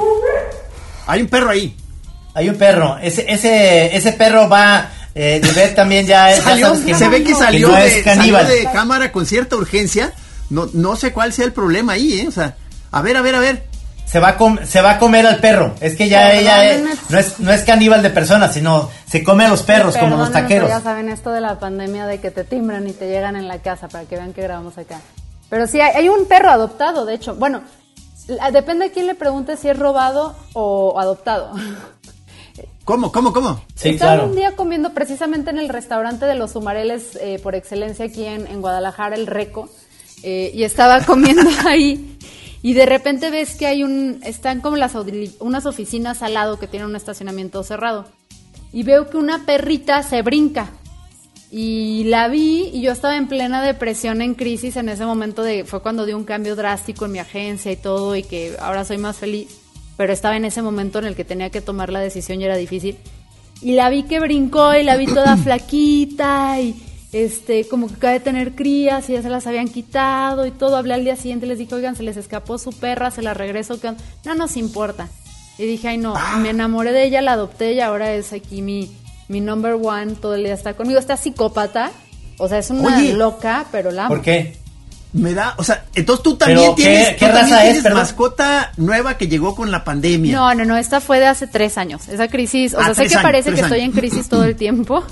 [1.05, 1.75] Hay un perro ahí.
[2.33, 2.97] Hay un perro.
[3.01, 8.69] Ese, ese, ese perro va eh, ver también ya, se ve que salió, de, de
[8.71, 10.13] cámara con cierta urgencia.
[10.51, 12.27] No, no sé cuál sea el problema ahí, ¿eh?
[12.27, 12.55] O sea,
[12.91, 13.63] a ver, a ver, a ver.
[14.07, 15.75] Se va, a se va a comer al perro.
[15.81, 19.49] Es que ya ella no, es, no es caníbal de personas, sino se come a
[19.49, 20.69] los perros como los taqueros.
[20.69, 23.59] Ya saben esto de la pandemia de que te timbran y te llegan en la
[23.59, 25.01] casa para que vean que grabamos acá.
[25.49, 27.35] Pero sí, hay, un perro adoptado, de hecho.
[27.35, 27.61] Bueno,
[28.53, 31.51] depende de quién le pregunte si es robado o adoptado.
[32.85, 33.59] ¿Cómo, cómo, cómo?
[33.75, 38.05] Sí, Estaba un día comiendo precisamente en el restaurante de los Sumareles eh, por excelencia
[38.05, 39.67] aquí en, Guadalajara, El Reco,
[40.23, 42.17] eh, y estaba comiendo ahí
[42.61, 44.93] y de repente ves que hay un, están como las
[45.39, 48.05] unas oficinas al lado que tienen un estacionamiento cerrado
[48.73, 50.69] y veo que una perrita se brinca
[51.49, 55.63] y la vi y yo estaba en plena depresión, en crisis en ese momento de,
[55.63, 58.97] fue cuando di un cambio drástico en mi agencia y todo y que ahora soy
[58.97, 59.47] más feliz
[59.97, 62.55] pero estaba en ese momento en el que tenía que tomar la decisión y era
[62.55, 62.97] difícil.
[63.61, 66.75] Y la vi que brincó y la vi toda flaquita y
[67.13, 70.75] este como que acaba de tener crías y ya se las habían quitado y todo.
[70.75, 73.79] Hablé al día siguiente, les dije, oigan, se les escapó su perra, se la regreso,
[73.79, 73.93] que
[74.25, 75.07] no nos importa.
[75.57, 76.37] Y dije, ay no, ah.
[76.37, 78.95] me enamoré de ella, la adopté y ahora es aquí mi,
[79.27, 80.99] mi number one, todo el día está conmigo.
[80.99, 81.91] Está psicópata,
[82.37, 84.15] o sea, es una loca, pero la amo.
[84.15, 84.57] ¿Por qué?
[85.17, 89.55] Me da, o sea, entonces tú también tienes, ¿qué, raza es, mascota nueva que llegó
[89.55, 90.35] con la pandemia.
[90.35, 92.07] No, no, no, esta fue de hace tres años.
[92.07, 95.03] Esa crisis, o ah, sea, sé que parece que estoy en crisis todo el tiempo,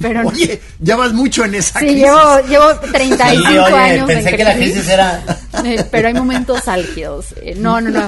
[0.00, 2.04] pero Oye, ya vas mucho en esa sí, crisis.
[2.04, 5.22] llevo, llevo 35 sí, oye, años pensé que la crisis era...
[5.64, 7.34] Eh, pero hay momentos álgidos.
[7.42, 8.06] Eh, no, no, no.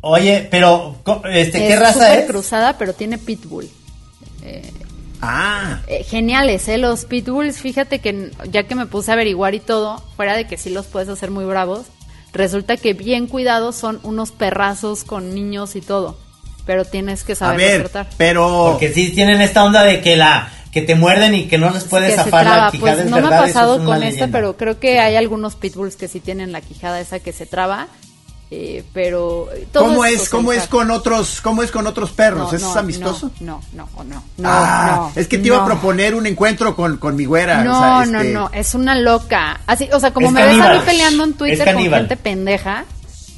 [0.00, 0.96] Oye, pero,
[1.30, 2.26] este, ¿qué raza es?
[2.26, 3.68] cruzada, pero tiene pitbull.
[4.42, 4.72] Eh,
[5.20, 5.80] Ah.
[5.86, 6.78] Eh, geniales, ¿eh?
[6.78, 10.56] Los pitbulls, fíjate que ya que me puse a averiguar y todo, fuera de que
[10.56, 11.86] sí los puedes hacer muy bravos,
[12.32, 16.18] resulta que bien cuidados son unos perrazos con niños y todo.
[16.66, 18.08] Pero tienes que saber tratar.
[18.18, 18.70] Pero.
[18.72, 21.84] Porque sí tienen esta onda de que la que te muerden y que no les
[21.84, 22.94] puedes zafar la quijada.
[22.96, 26.20] Pues no me ha pasado con este, pero creo que hay algunos pitbulls que sí
[26.20, 27.88] tienen la quijada esa que se traba
[28.50, 33.30] eh, pero cómo es cómo es con otros cómo es con otros perros es amistoso
[33.40, 37.14] no no no ah, no, es que te iba a proponer un encuentro con, con
[37.14, 40.60] mi güera no no este no es una loca así o sea como me ves
[40.60, 42.84] a mí peleando en Twitter con gente pendeja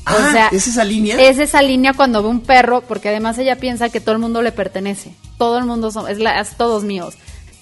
[0.06, 1.20] o ah, sea, ¿es esa línea?
[1.20, 4.42] Es esa línea cuando ve un perro, porque además ella piensa que todo el mundo
[4.42, 5.12] le pertenece.
[5.38, 7.14] Todo el mundo son, es, la, es todos míos.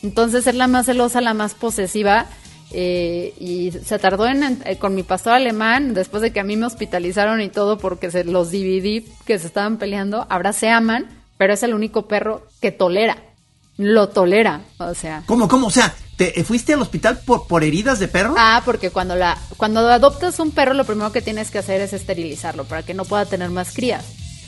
[0.03, 2.27] Entonces es la más celosa, la más posesiva.
[2.71, 6.57] Eh, y se tardó en, eh, con mi pastor alemán, después de que a mí
[6.57, 11.07] me hospitalizaron y todo porque se los dividí que se estaban peleando, ahora se aman,
[11.39, 13.17] pero es el único perro que tolera,
[13.79, 15.23] lo tolera, o sea.
[15.25, 15.69] ¿Cómo, cómo?
[15.69, 18.35] O sea, ¿te fuiste al hospital por, por heridas de perro?
[18.37, 21.95] Ah, porque cuando, la, cuando adoptas un perro lo primero que tienes que hacer es
[21.95, 24.05] esterilizarlo para que no pueda tener más crías.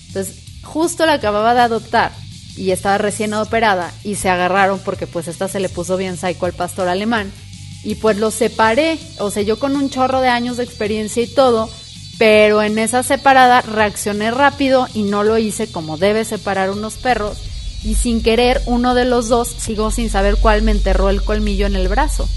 [0.09, 2.13] Entonces, justo la acababa de adoptar
[2.55, 6.45] y estaba recién operada y se agarraron porque pues esta se le puso bien psycho
[6.45, 7.33] al pastor alemán
[7.83, 11.27] y pues los separé, o sea, yo con un chorro de años de experiencia y
[11.27, 11.71] todo,
[12.19, 17.39] pero en esa separada reaccioné rápido y no lo hice como debe separar unos perros
[17.83, 21.67] y sin querer uno de los dos, sigo sin saber cuál, me enterró el colmillo
[21.67, 22.29] en el brazo.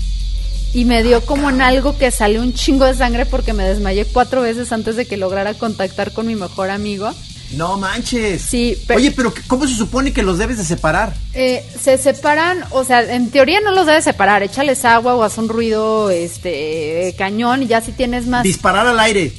[0.74, 4.06] Y me dio como en algo que salió un chingo de sangre porque me desmayé
[4.06, 7.12] cuatro veces antes de que lograra contactar con mi mejor amigo.
[7.56, 8.42] No manches.
[8.42, 11.14] Sí, pero, Oye, pero ¿cómo se supone que los debes de separar?
[11.34, 14.44] Eh, se separan, o sea, en teoría no los debes separar.
[14.44, 18.44] Échales agua o haz un ruido, este, cañón y ya si tienes más.
[18.44, 19.34] Disparar al aire.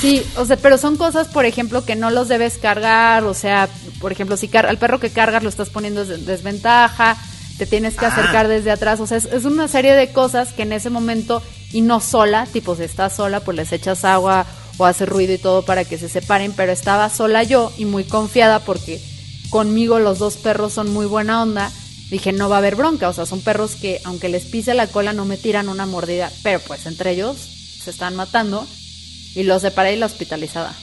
[0.00, 3.24] Sí, o sea, pero son cosas, por ejemplo, que no los debes cargar.
[3.24, 3.68] O sea,
[4.00, 7.16] por ejemplo, si al perro que cargas lo estás poniendo en desventaja,
[7.58, 8.08] te tienes que ah.
[8.08, 9.00] acercar desde atrás.
[9.00, 12.46] O sea, es, es una serie de cosas que en ese momento, y no sola,
[12.52, 14.46] tipo, si estás sola, pues les echas agua
[14.78, 18.04] o hace ruido y todo para que se separen, pero estaba sola yo y muy
[18.04, 19.00] confiada porque
[19.50, 21.72] conmigo los dos perros son muy buena onda.
[22.10, 24.86] Dije, no va a haber bronca, o sea, son perros que aunque les pise la
[24.86, 28.66] cola no me tiran una mordida, pero pues entre ellos se estaban matando
[29.34, 30.76] y los separé y la hospitalizada.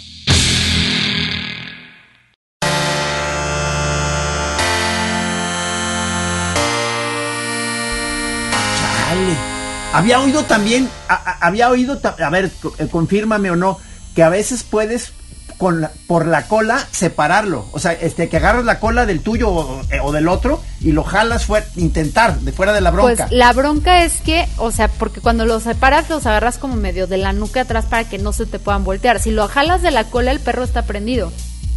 [9.93, 13.77] Había oído también, había oído, a ver, eh, confírmame o no,
[14.15, 15.13] que a veces puedes
[15.57, 17.67] con por la cola separarlo.
[17.71, 21.03] O sea, este que agarras la cola del tuyo o, eh, del otro y lo
[21.03, 23.27] jalas fuera, intentar de fuera de la bronca.
[23.27, 27.07] Pues la bronca es que, o sea, porque cuando los separas los agarras como medio
[27.07, 29.19] de la nuca atrás para que no se te puedan voltear.
[29.19, 31.31] Si lo jalas de la cola el perro está prendido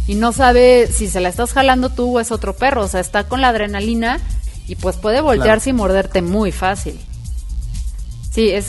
[0.07, 2.99] y no sabe si se la estás jalando tú o es otro perro, o sea,
[2.99, 4.19] está con la adrenalina
[4.67, 6.99] y pues puede voltearse y morderte muy fácil.
[8.37, 8.67] Sí, es,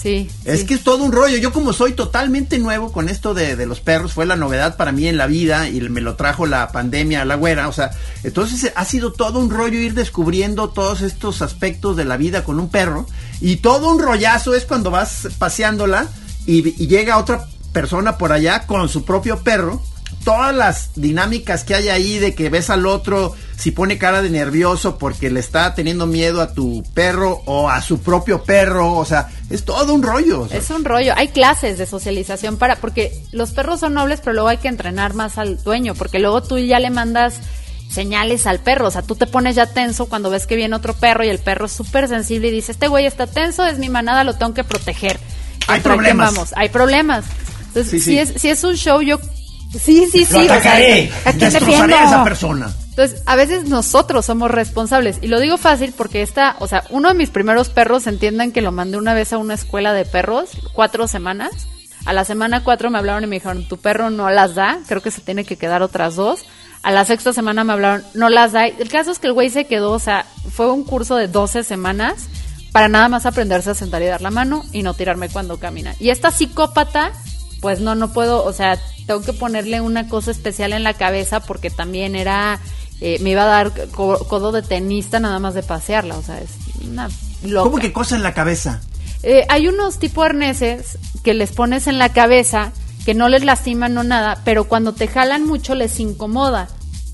[0.00, 0.30] sí.
[0.46, 1.36] Es que es todo un rollo.
[1.36, 5.08] Yo como soy totalmente nuevo con esto de, los perros, fue la novedad para mí
[5.08, 7.68] en la vida y me lo trajo la pandemia a la güera.
[7.68, 7.90] O sea,
[8.24, 12.58] entonces ha sido todo un rollo ir descubriendo todos estos aspectos de la vida con
[12.58, 13.06] un perro.
[13.42, 16.08] Y todo un rollazo es cuando vas paseándola
[16.46, 19.82] y, y llega otra persona por allá con su propio perro
[20.24, 24.30] todas las dinámicas que hay ahí de que ves al otro si pone cara de
[24.30, 29.04] nervioso porque le está teniendo miedo a tu perro o a su propio perro, o
[29.04, 30.46] sea, es todo un rollo.
[30.50, 31.12] Es un rollo.
[31.16, 35.14] Hay clases de socialización para porque los perros son nobles, pero luego hay que entrenar
[35.14, 37.34] más al dueño, porque luego tú ya le mandas
[37.90, 40.94] señales al perro, o sea, tú te pones ya tenso cuando ves que viene otro
[40.94, 43.88] perro y el perro es súper sensible y dice, este güey está tenso, es mi
[43.88, 45.18] manada, lo tengo que proteger.
[45.66, 46.34] Hay problemas.
[46.34, 47.24] Vamos, hay problemas.
[47.66, 49.18] Entonces, Si, es, si es un show, yo
[49.78, 50.34] Sí, sí, sí.
[50.34, 51.10] Lo atacaré.
[51.10, 52.74] O sea, a esa persona.
[52.90, 55.18] Entonces, a veces nosotros somos responsables.
[55.22, 58.62] Y lo digo fácil porque esta, o sea, uno de mis primeros perros, entiendan que
[58.62, 61.68] lo mandé una vez a una escuela de perros, cuatro semanas.
[62.04, 65.02] A la semana cuatro me hablaron y me dijeron, tu perro no las da, creo
[65.02, 66.40] que se tiene que quedar otras dos.
[66.82, 68.66] A la sexta semana me hablaron, no las da.
[68.66, 71.62] El caso es que el güey se quedó, o sea, fue un curso de 12
[71.62, 72.28] semanas
[72.72, 75.94] para nada más aprenderse a sentar y dar la mano y no tirarme cuando camina.
[75.98, 77.12] Y esta psicópata,
[77.60, 81.40] pues no, no puedo, o sea, tengo que ponerle una cosa especial en la cabeza
[81.40, 82.60] porque también era,
[83.00, 86.50] eh, me iba a dar codo de tenista nada más de pasearla, o sea, es
[86.86, 87.08] una
[87.42, 87.70] loca.
[87.70, 88.80] ¿Cómo que cosa en la cabeza?
[89.22, 92.72] Eh, hay unos tipo arneses que les pones en la cabeza
[93.04, 96.68] que no les lastiman no nada, pero cuando te jalan mucho les incomoda.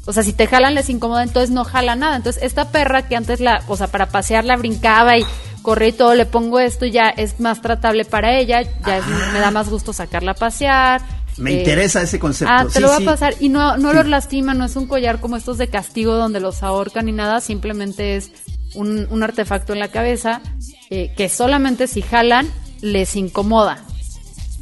[0.05, 2.17] O sea, si te jalan les incomoda, entonces no jala nada.
[2.17, 5.25] Entonces, esta perra que antes la, o sea, para pasearla brincaba y
[5.67, 9.01] corría y todo, le pongo esto y ya es más tratable para ella, ya
[9.33, 11.03] me da más gusto sacarla a pasear,
[11.39, 12.55] me eh, interesa ese concepto.
[12.57, 13.35] Ah, te lo voy a pasar.
[13.41, 16.63] Y no, no los lastima, no es un collar como estos de castigo donde los
[16.63, 18.31] ahorcan ni nada, simplemente es
[18.75, 20.41] un, artefacto en la cabeza
[20.89, 22.49] eh, que solamente si jalan
[22.81, 23.83] les incomoda.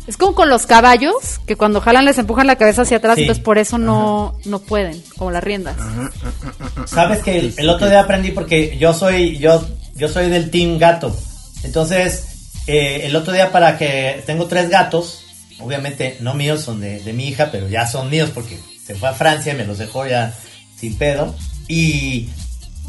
[0.06, 3.44] Es como con los caballos, que cuando jalan les empujan la cabeza hacia atrás, entonces
[3.44, 5.76] por eso no, no pueden, como las riendas.
[6.86, 11.16] Sabes que el, otro día aprendí porque yo soy, yo, yo soy del team gato.
[11.62, 12.24] Entonces,
[12.66, 15.24] eh, el otro día para que tengo tres gatos,
[15.60, 19.14] obviamente no míos, son de, mi hija, pero ya son míos porque se fue a
[19.14, 20.34] Francia y me los dejó ya
[20.78, 21.34] sin pedo.
[21.68, 22.28] Y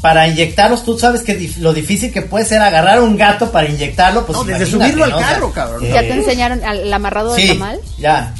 [0.00, 4.26] para inyectarlos, tú sabes que lo difícil que puede ser agarrar un gato para inyectarlo,
[4.26, 5.84] pues no, desde subirlo al carro, cabrón.
[5.84, 7.80] ¿Ya te enseñaron el amarrado sí, de tamal?
[7.98, 8.34] ya.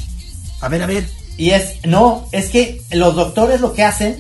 [0.60, 1.06] A ver, a ver.
[1.38, 4.18] Y es, no, es que los doctores lo que hacen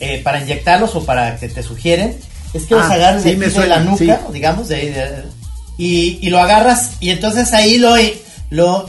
[0.00, 2.18] eh, para inyectarlos o para que te sugieren
[2.52, 5.24] es que los ah, agarres de, la nuca, digamos, de,
[5.78, 7.94] y, y, lo agarras y entonces ahí lo,
[8.50, 8.88] lo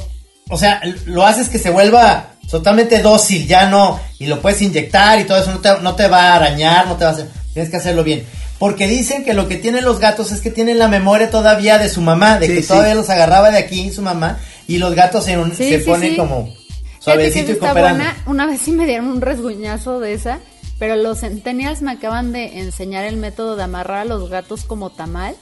[0.49, 5.19] o sea, lo haces que se vuelva totalmente dócil, ya no, y lo puedes inyectar
[5.19, 7.77] y todo eso, no te, va a arañar, no te va a hacer, tienes que
[7.77, 8.25] hacerlo bien.
[8.59, 11.89] Porque dicen que lo que tienen los gatos es que tienen la memoria todavía de
[11.89, 15.55] su mamá, de que todavía los agarraba de aquí su mamá, y los gatos se,
[15.55, 16.53] se ponen como
[16.99, 18.03] suavecito y cooperando.
[18.27, 20.39] Una vez sí me dieron un resguñazo de esa,
[20.81, 24.89] pero los centennials me acaban de enseñar el método de amarrar a los gatos como
[24.89, 25.35] tamal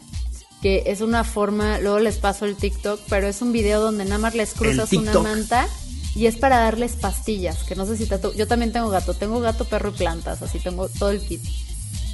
[0.61, 4.17] que es una forma, luego les paso el TikTok, pero es un video donde nada
[4.17, 5.69] más les cruzas una manta
[6.13, 9.39] y es para darles pastillas, que no sé si te yo también tengo gato, tengo
[9.39, 11.41] gato, perro y plantas, así tengo todo el kit.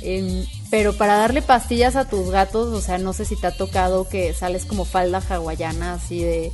[0.04, 3.58] Em, pero para darle pastillas a tus gatos, o sea, no sé si te ha
[3.58, 6.52] tocado que sales como falda hawaiana así de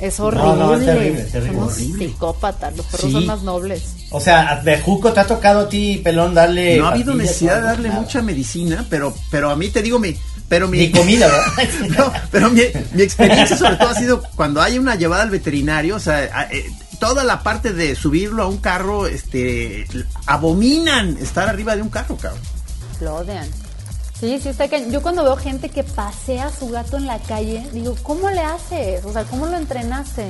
[0.00, 0.56] es horrible.
[0.56, 1.70] No, es terrible, terrible.
[1.70, 3.82] psicópatas, los perros son más nobles.
[4.10, 6.78] O sea, de Juco te ha tocado a ti, pelón, darle.
[6.78, 10.16] No ha habido necesidad de darle mucha medicina, pero, pero a mí te digo, me,
[10.48, 11.68] pero mi, comida, ¿verdad?
[11.98, 16.00] no, pero mi, experiencia sobre todo ha sido cuando hay una llevada al veterinario, o
[16.00, 19.86] sea, eh, toda la parte de subirlo a un carro, este,
[20.26, 22.40] abominan estar arriba de un carro, cabrón.
[23.00, 23.48] Lo odian.
[24.20, 27.18] Sí, sí, está que yo cuando veo gente que pasea a su gato en la
[27.20, 29.02] calle, digo, ¿cómo le haces?
[29.06, 30.26] O sea, ¿cómo lo entrenaste?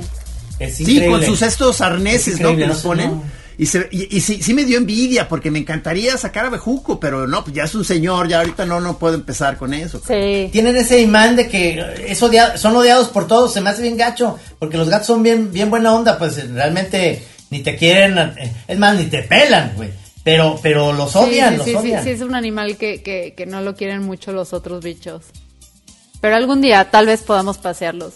[0.59, 2.55] Es sí, con sus estos arneses, ¿no?
[2.55, 3.21] Que nos ponen.
[3.57, 7.27] Y, se, y, sí, sí, me dio envidia porque me encantaría sacar a Bejuco, pero
[7.27, 10.01] no, pues ya es un señor, ya ahorita no, no puedo empezar con eso.
[10.07, 10.49] Sí.
[10.51, 14.39] Tienen ese imán de que es son odiados por todos, se me hace bien gacho,
[14.57, 18.33] porque los gatos son bien, bien buena onda, pues realmente ni te quieren,
[18.67, 19.89] es más, ni te pelan, güey.
[20.23, 22.03] Pero, pero los odian, sí, sí, los odian.
[22.03, 25.23] Sí, sí, es un animal que, que, que no lo quieren mucho los otros bichos.
[26.21, 28.13] Pero algún día tal vez podamos pasearlos.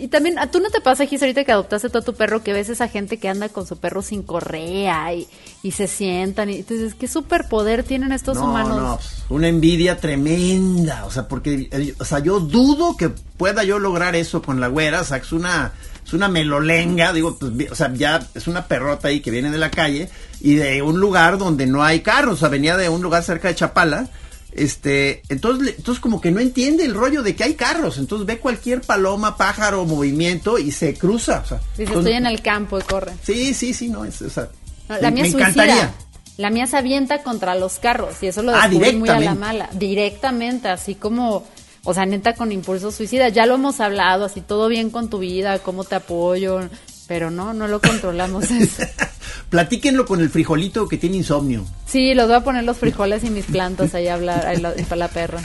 [0.00, 2.52] Y también, ¿a tú no te pasa, Gis, ahorita que adoptaste todo tu perro, que
[2.52, 5.28] ves esa gente que anda con su perro sin correa y,
[5.62, 6.50] y se sientan?
[6.50, 8.76] Y entonces, ¿qué superpoder tienen estos humanos?
[8.76, 11.04] No, pues, una envidia tremenda.
[11.06, 15.02] O sea, porque, o sea, yo dudo que pueda yo lograr eso con la güera.
[15.02, 15.72] O sea, es una,
[16.10, 19.58] es una melolenga, digo, pues, o sea, ya es una perrota ahí que viene de
[19.58, 20.08] la calle
[20.40, 22.34] y de un lugar donde no hay carros.
[22.34, 24.10] O sea, venía de un lugar cerca de Chapala
[24.52, 28.38] este, entonces, entonces como que no entiende el rollo de que hay carros, entonces ve
[28.38, 31.42] cualquier paloma, pájaro, movimiento y se cruza.
[31.44, 33.12] O sea, Dice, estoy en el campo y corre.
[33.22, 34.48] Sí, sí, sí, no, es, o sea,
[34.88, 35.94] la mía me encantaría.
[36.36, 39.34] La mía se avienta contra los carros y eso lo ah, descubrí muy a la
[39.34, 39.68] mala.
[39.72, 41.46] Directamente, así como,
[41.84, 43.28] o sea, neta con impulso suicida.
[43.28, 46.60] Ya lo hemos hablado, así todo bien con tu vida, cómo te apoyo,
[47.08, 48.82] pero no, no lo controlamos eso.
[49.50, 51.66] Platíquenlo con el frijolito que tiene insomnio.
[51.86, 54.96] Sí, los voy a poner los frijoles y mis plantas ahí a hablar, ahí para
[54.96, 55.40] la perra.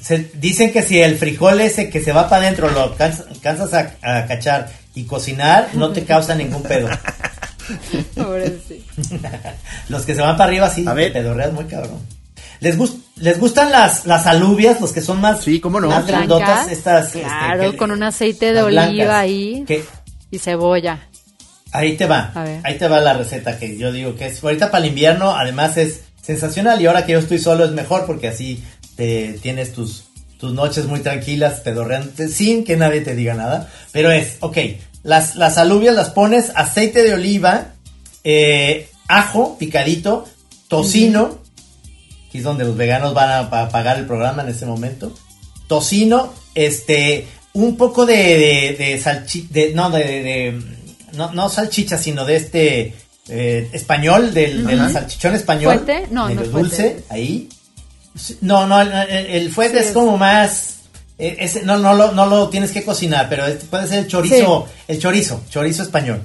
[0.00, 4.26] Se, dicen que si el frijol ese que se va para adentro lo cansas a,
[4.26, 6.88] cachar y cocinar, no te causa ningún pedo.
[9.88, 11.12] los que se van para arriba sí, a ver.
[11.12, 12.00] pedorreas muy cabrón.
[12.60, 12.76] ¿Les,
[13.16, 15.88] ¿Les gustan las, las alubias, los que son más, sí, ¿cómo no?
[15.88, 16.70] más grandotas?
[16.70, 19.64] Estas, este, claro, con un aceite de oliva ahí
[20.30, 21.08] y cebolla.
[21.72, 22.32] Ahí te va.
[22.64, 25.76] Ahí te va la receta que yo digo que es ahorita para el invierno, además
[25.76, 28.62] es sensacional y ahora que yo estoy solo es mejor porque así
[28.96, 30.04] te tienes tus
[30.42, 33.70] tus noches muy tranquilas, pedorreantes, sin que nadie te diga nada.
[33.92, 34.58] Pero es, ok,
[35.04, 37.74] las, las alubias las pones aceite de oliva,
[38.24, 40.24] eh, ajo picadito,
[40.66, 41.38] tocino,
[42.32, 45.12] aquí es donde los veganos van a, pagar el programa en ese momento,
[45.66, 50.58] tocino, este, un poco de, de, de, de no, de
[51.12, 52.94] no, no salchicha, sino de este
[53.28, 55.74] eh, español, del, salchichón español.
[55.74, 56.06] ¿Fuerte?
[56.10, 57.50] No, no dulce, ahí.
[58.40, 60.76] No, no, el, fuerte es como más...
[61.18, 64.98] E, no, no, lo, no lo tienes que cocinar, pero puede ser el chorizo, el
[64.98, 66.22] chorizo, chorizo español.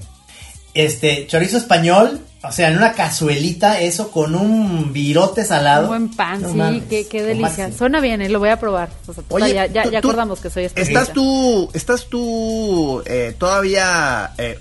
[0.74, 5.84] Este, chorizo español, o sea, en una cazuelita, eso con un virote salado.
[5.84, 7.71] Un buen pan, sí, qué, qué delicia.
[7.71, 8.89] Suena bien, eh, lo voy a probar.
[9.30, 14.58] Oye, ya, ya, acordamos que soy ¿Estás tú, estás tú eh, todavía eh,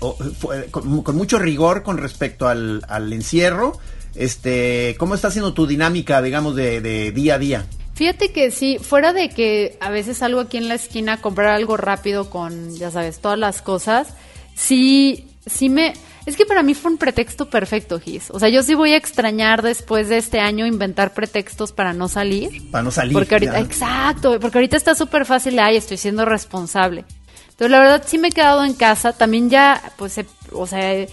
[0.71, 3.77] con, mucho rigor con respecto al, al, encierro?
[4.15, 7.65] Este, ¿Cómo está siendo tu dinámica, digamos, de, de día a día?
[7.93, 11.49] Fíjate que sí, fuera de que a veces salgo aquí en la esquina a comprar
[11.49, 14.09] algo rápido con, ya sabes, todas las cosas,
[14.55, 15.93] sí, sí me
[16.27, 18.31] es que para mí fue un pretexto perfecto, Gis.
[18.31, 22.09] O sea, yo sí voy a extrañar después de este año inventar pretextos para no
[22.09, 22.69] salir.
[22.69, 23.13] Para no salir.
[23.13, 27.05] Porque ahorita, exacto, porque ahorita está súper fácil, ay, estoy siendo responsable.
[27.51, 29.13] Entonces, la verdad, sí me he quedado en casa.
[29.13, 30.19] También ya, pues,
[30.51, 31.07] o sea,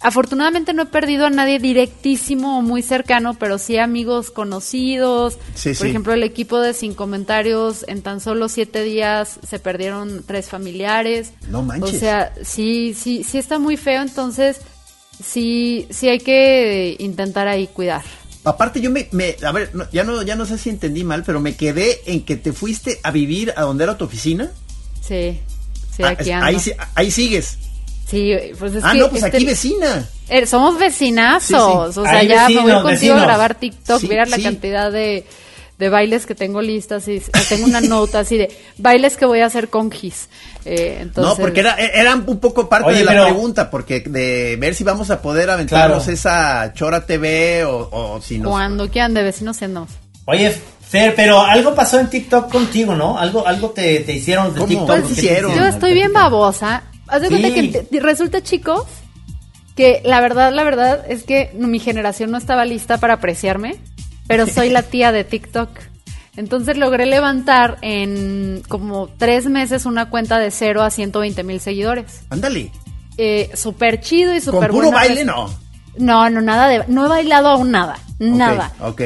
[0.00, 5.38] afortunadamente no he perdido a nadie directísimo o muy cercano, pero sí amigos conocidos.
[5.78, 10.48] Por ejemplo, el equipo de Sin Comentarios, en tan solo siete días se perdieron tres
[10.48, 11.32] familiares.
[11.48, 11.94] No manches.
[11.94, 14.60] O sea, sí, sí, sí está muy feo, entonces
[15.24, 18.02] sí, sí hay que intentar ahí cuidar.
[18.44, 19.08] Aparte yo me,
[19.42, 22.36] a ver, ya no, ya no sé si entendí mal, pero me quedé en que
[22.36, 24.52] te fuiste a vivir a donde era tu oficina.
[25.00, 25.40] Sí,
[25.96, 26.46] sí, ah, aquí ando.
[26.46, 27.58] Ahí, ahí sigues.
[28.06, 30.08] Sí, pues es ah, no, pues aquí este, vecina.
[30.28, 31.96] Er, somos vecinazos.
[31.96, 34.02] O sea, ya me voy contigo a grabar TikTok.
[34.04, 35.24] Mira la cantidad de,
[35.76, 37.08] de, bailes que tengo listas.
[37.08, 40.28] Y tengo una nota así de bailes que voy a hacer con Gis.
[40.64, 41.36] Eh, entonces...
[41.36, 43.70] No, porque era, era un poco parte de la pregunta.
[43.70, 48.50] Porque de ver si vamos a poder aventarnos esa Chora TV o, o si no.
[48.50, 49.88] Cuando quieran, de vecinos no.
[50.26, 50.56] Oye,
[50.88, 53.18] Fer, pero algo pasó en TikTok contigo, ¿no?
[53.18, 55.10] Algo, algo te, te hicieron de TikTok.
[55.10, 55.54] hicieron?
[55.56, 58.84] Yo estoy bien babosa Haz de cuenta que resulta, chicos,
[59.76, 63.76] que la verdad, la verdad es que mi generación no estaba lista para apreciarme,
[64.26, 65.70] pero soy la tía de TikTok.
[66.36, 72.22] Entonces logré levantar en como tres meses una cuenta de 0 a 120 mil seguidores.
[72.30, 72.70] Ándale.
[73.16, 74.90] Eh, súper chido y súper bueno.
[74.90, 75.48] puro baile no?
[75.96, 76.84] No, no, nada de...
[76.88, 77.98] No he bailado aún nada.
[78.18, 78.72] Nada.
[78.80, 79.02] Ok.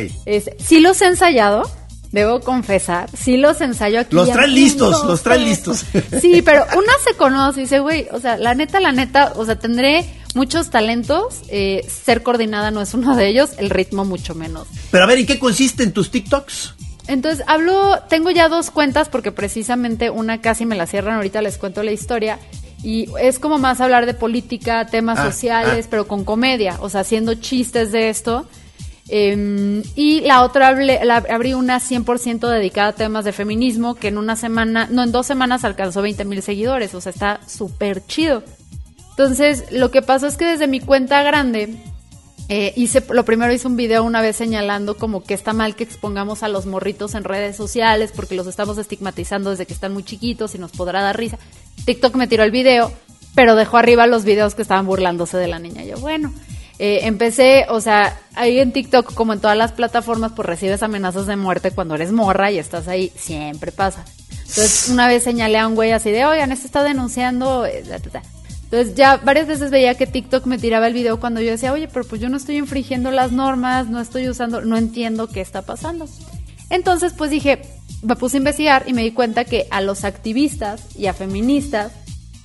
[0.58, 1.70] sí los he ensayado,
[2.12, 4.16] Debo confesar, sí los ensayo aquí.
[4.16, 5.84] Los traen listos, los traen listos.
[6.20, 9.44] Sí, pero una se conoce y dice, güey, o sea, la neta, la neta, o
[9.44, 10.04] sea, tendré
[10.34, 14.66] muchos talentos, eh, ser coordinada no es uno de ellos, el ritmo mucho menos.
[14.90, 16.74] Pero a ver, ¿y qué consiste en tus TikToks?
[17.06, 21.58] Entonces, hablo, tengo ya dos cuentas porque precisamente una casi me la cierran, ahorita les
[21.58, 22.38] cuento la historia.
[22.82, 25.88] Y es como más hablar de política, temas ah, sociales, ah.
[25.90, 28.46] pero con comedia, o sea, haciendo chistes de esto.
[29.12, 34.36] Em, y la otra abrí una 100% dedicada a temas de feminismo, que en una
[34.36, 38.44] semana, no, en dos semanas alcanzó 20 mil seguidores, o sea, está súper chido.
[39.10, 41.74] Entonces, lo que pasó es que desde mi cuenta grande,
[42.48, 45.82] eh, hice, lo primero hice un video una vez señalando como que está mal que
[45.82, 50.04] expongamos a los morritos en redes sociales porque los estamos estigmatizando desde que están muy
[50.04, 51.36] chiquitos y nos podrá dar risa.
[51.84, 52.92] TikTok me tiró el video,
[53.34, 55.84] pero dejó arriba los videos que estaban burlándose de la niña.
[55.84, 56.32] Yo, bueno,
[56.82, 61.26] eh, empecé, o sea, ahí en TikTok, como en todas las plataformas, pues recibes amenazas
[61.26, 64.02] de muerte cuando eres morra y estás ahí, siempre pasa.
[64.48, 67.66] Entonces, una vez señalé a un güey así de, oigan, este está denunciando.
[67.66, 67.84] Eh,
[68.64, 71.86] Entonces, ya varias veces veía que TikTok me tiraba el video cuando yo decía, oye,
[71.86, 75.60] pero pues yo no estoy infringiendo las normas, no estoy usando, no entiendo qué está
[75.60, 76.08] pasando.
[76.70, 77.60] Entonces, pues dije,
[78.00, 81.92] me puse a investigar y me di cuenta que a los activistas y a feministas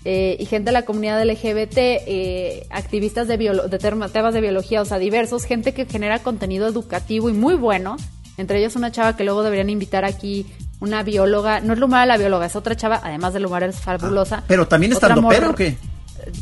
[0.08, 4.86] eh, y gente de la comunidad LGBT, eh, activistas de, de temas de biología, o
[4.86, 7.98] sea, diversos, gente que genera contenido educativo y muy bueno.
[8.38, 10.46] Entre ellos una chava que luego deberían invitar aquí,
[10.80, 14.38] una bióloga, no es Lumara la bióloga, es otra chava, además de Lumara es fabulosa.
[14.38, 15.76] Ah, pero también está pera o qué?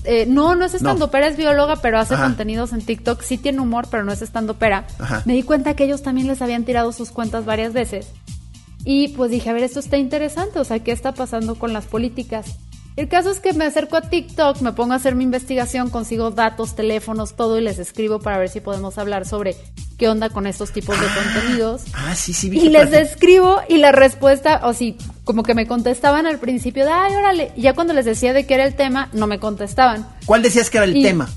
[0.03, 3.22] Eh, no, no es estando pera, es bióloga, pero hace contenidos en TikTok.
[3.22, 4.86] Sí tiene humor, pero no es estando pera.
[5.26, 8.07] Me di cuenta que ellos también les habían tirado sus cuentas varias veces.
[8.84, 11.86] Y pues dije, a ver, esto está interesante, o sea, ¿qué está pasando con las
[11.86, 12.57] políticas?
[12.96, 16.30] El caso es que me acerco a TikTok, me pongo a hacer mi investigación, consigo
[16.30, 19.56] datos, teléfonos, todo y les escribo para ver si podemos hablar sobre
[19.98, 21.84] qué onda con estos tipos de ah, contenidos.
[21.94, 22.50] Ah, sí, sí.
[22.50, 26.91] y les escribo y la respuesta, o sí, como que me contestaban al principio de,
[26.91, 27.52] ay, órale.
[27.56, 30.08] Y ya cuando les decía de qué era el tema, no me contestaban.
[30.26, 31.30] ¿Cuál decías que era el tema?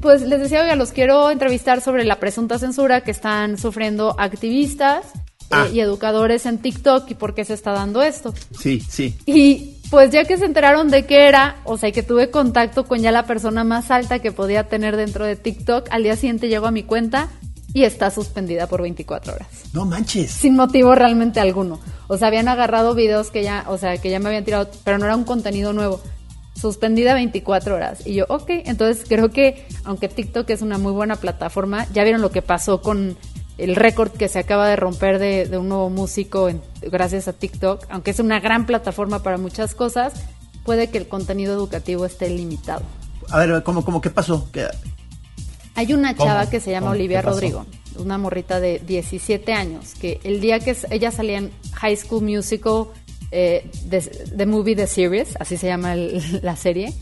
[0.00, 5.04] Pues les decía, oiga, los quiero entrevistar sobre la presunta censura que están sufriendo activistas
[5.50, 5.66] ah.
[5.66, 8.34] eh, y educadores en TikTok y por qué se está dando esto.
[8.58, 9.16] Sí, sí.
[9.24, 13.00] Y pues ya que se enteraron de qué era, o sea, que tuve contacto con
[13.00, 16.66] ya la persona más alta que podía tener dentro de TikTok, al día siguiente llego
[16.66, 17.28] a mi cuenta
[17.72, 19.48] y está suspendida por 24 horas.
[19.74, 20.30] No manches.
[20.30, 21.78] Sin motivo realmente alguno.
[22.08, 24.98] O sea, habían agarrado videos que ya, o sea, que ya me habían tirado, pero
[24.98, 26.00] no era un contenido nuevo.
[26.54, 28.06] Suspendida 24 horas.
[28.06, 32.22] Y yo, ok, entonces creo que, aunque TikTok es una muy buena plataforma, ya vieron
[32.22, 33.18] lo que pasó con
[33.58, 36.50] el récord que se acaba de romper de, un nuevo músico
[36.82, 40.12] gracias a TikTok, aunque es una gran plataforma para muchas cosas,
[40.64, 42.82] puede que el contenido educativo esté limitado.
[43.30, 44.48] A ver, ¿cómo, cómo qué pasó?
[45.74, 47.66] Hay una chava que se llama Olivia Rodrigo,
[47.98, 52.86] una morrita de 17 años, que el día que ella salía en High School Musical,
[53.30, 55.94] eh, The, Movie The Series, así se llama
[56.42, 56.92] la serie,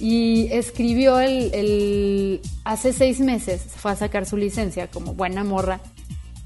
[0.00, 5.80] y escribió el, hace seis meses fue a sacar su licencia como buena morra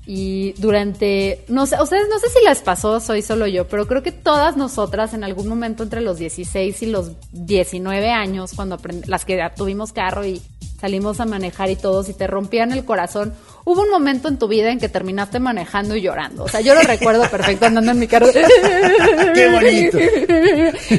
[0.06, 4.02] y durante no sé ustedes no sé si les pasó soy solo yo pero creo
[4.02, 9.24] que todas nosotras en algún momento entre los 16 y los 19 años cuando las
[9.24, 10.42] que tuvimos carro y
[10.78, 13.32] salimos a manejar y todos y te rompían el corazón
[13.66, 16.44] Hubo un momento en tu vida en que terminaste manejando y llorando.
[16.44, 18.26] O sea, yo lo recuerdo perfecto andando en mi carro.
[19.34, 19.98] ¡Qué bonito!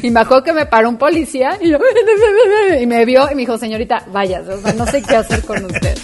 [0.02, 1.78] Y me acuerdo que me paró un policía y, yo,
[2.82, 5.64] y me vio y me dijo, señorita, vaya, o sea, no sé qué hacer con
[5.66, 5.96] usted.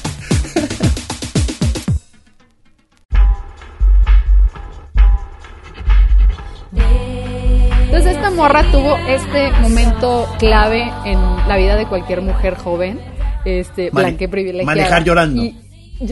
[7.86, 13.02] Entonces esta morra tuvo este momento clave en la vida de cualquier mujer joven,
[13.46, 14.76] este, blanca y privilegiada.
[14.76, 15.42] Manejar llorando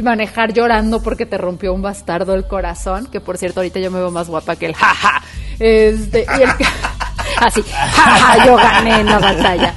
[0.04, 4.00] manejar llorando porque te rompió un bastardo el corazón, que por cierto ahorita yo me
[4.00, 5.22] veo más guapa que el jaja.
[5.60, 6.50] Este, y el,
[7.42, 9.74] así, jaja, yo gané en la batalla.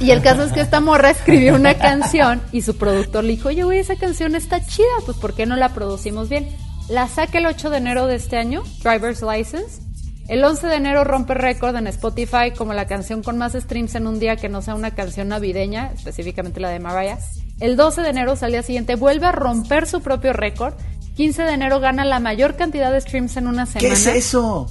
[0.00, 3.48] Y el caso es que esta morra escribió una canción y su productor le dijo,
[3.50, 6.48] oye, güey, esa canción está chida, pues ¿por qué no la producimos bien?
[6.88, 9.80] La saca el 8 de enero de este año, Driver's License.
[10.28, 14.06] El 11 de enero rompe récord en Spotify como la canción con más streams en
[14.06, 17.18] un día que no sea una canción navideña, específicamente la de Mariah.
[17.60, 20.74] El 12 de enero, al día siguiente, vuelve a romper su propio récord.
[21.16, 23.88] 15 de enero gana la mayor cantidad de streams en una semana.
[23.88, 24.68] ¿Qué es eso?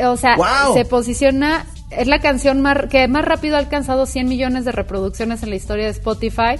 [0.00, 0.36] O sea,
[0.74, 5.42] se posiciona, es la canción más, que más rápido ha alcanzado 100 millones de reproducciones
[5.42, 6.56] en la historia de Spotify.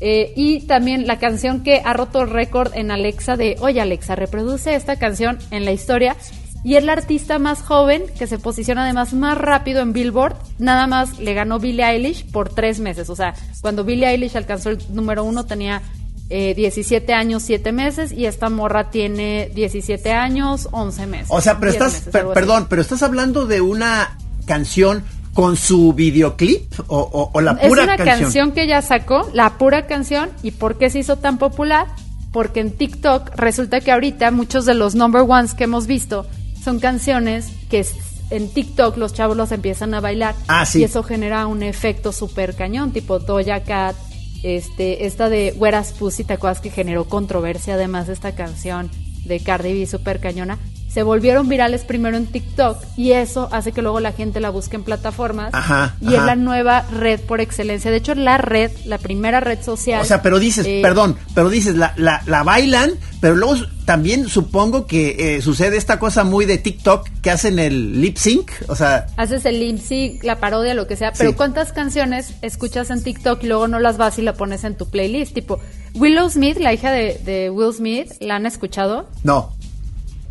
[0.00, 4.14] Eh, y también la canción que ha roto el récord en Alexa de, oye Alexa,
[4.14, 6.16] reproduce esta canción en la historia
[6.64, 10.36] y es la artista más joven que se posiciona además más rápido en Billboard.
[10.58, 13.08] Nada más le ganó Billie Eilish por tres meses.
[13.08, 15.82] O sea, cuando Billie Eilish alcanzó el número uno tenía
[16.28, 21.28] 17 eh, años, 7 meses y esta morra tiene 17 años, 11 meses.
[21.30, 25.04] O sea, pero estás, perdón, pero estás hablando de una canción
[25.34, 27.70] con su videoclip o, la pura canción.
[27.70, 31.38] Es una canción que ella sacó, la pura canción, y por qué se hizo tan
[31.38, 31.86] popular,
[32.32, 36.26] porque en TikTok resulta que ahorita muchos de los number ones que hemos visto
[36.66, 37.86] son canciones que
[38.30, 40.34] en TikTok los chavos los empiezan a bailar.
[40.48, 40.80] Ah, sí.
[40.80, 43.94] Y eso genera un efecto súper cañón, tipo Doja Cat,
[44.42, 48.90] este, esta de Where's Pussy, ¿te acuerdas que generó controversia además de esta canción
[49.26, 50.58] de Cardi B súper cañona?
[50.96, 54.76] Se volvieron virales primero en TikTok y eso hace que luego la gente la busque
[54.76, 57.90] en plataformas ajá, y es la nueva red por excelencia.
[57.90, 60.00] De hecho, la red, la primera red social.
[60.00, 64.26] O sea, pero dices, eh, perdón, pero dices, la, la, la, bailan, pero luego también
[64.26, 68.74] supongo que eh, sucede esta cosa muy de TikTok que hacen el lip sync, o
[68.74, 69.06] sea...
[69.18, 73.44] Haces el lip sync, la parodia, lo que sea, pero ¿cuántas canciones escuchas en TikTok
[73.44, 75.34] y luego no las vas y la pones en tu playlist?
[75.34, 75.60] Tipo,
[75.94, 79.10] Willow Smith, la hija de, de Will Smith, ¿la han escuchado?
[79.24, 79.55] No.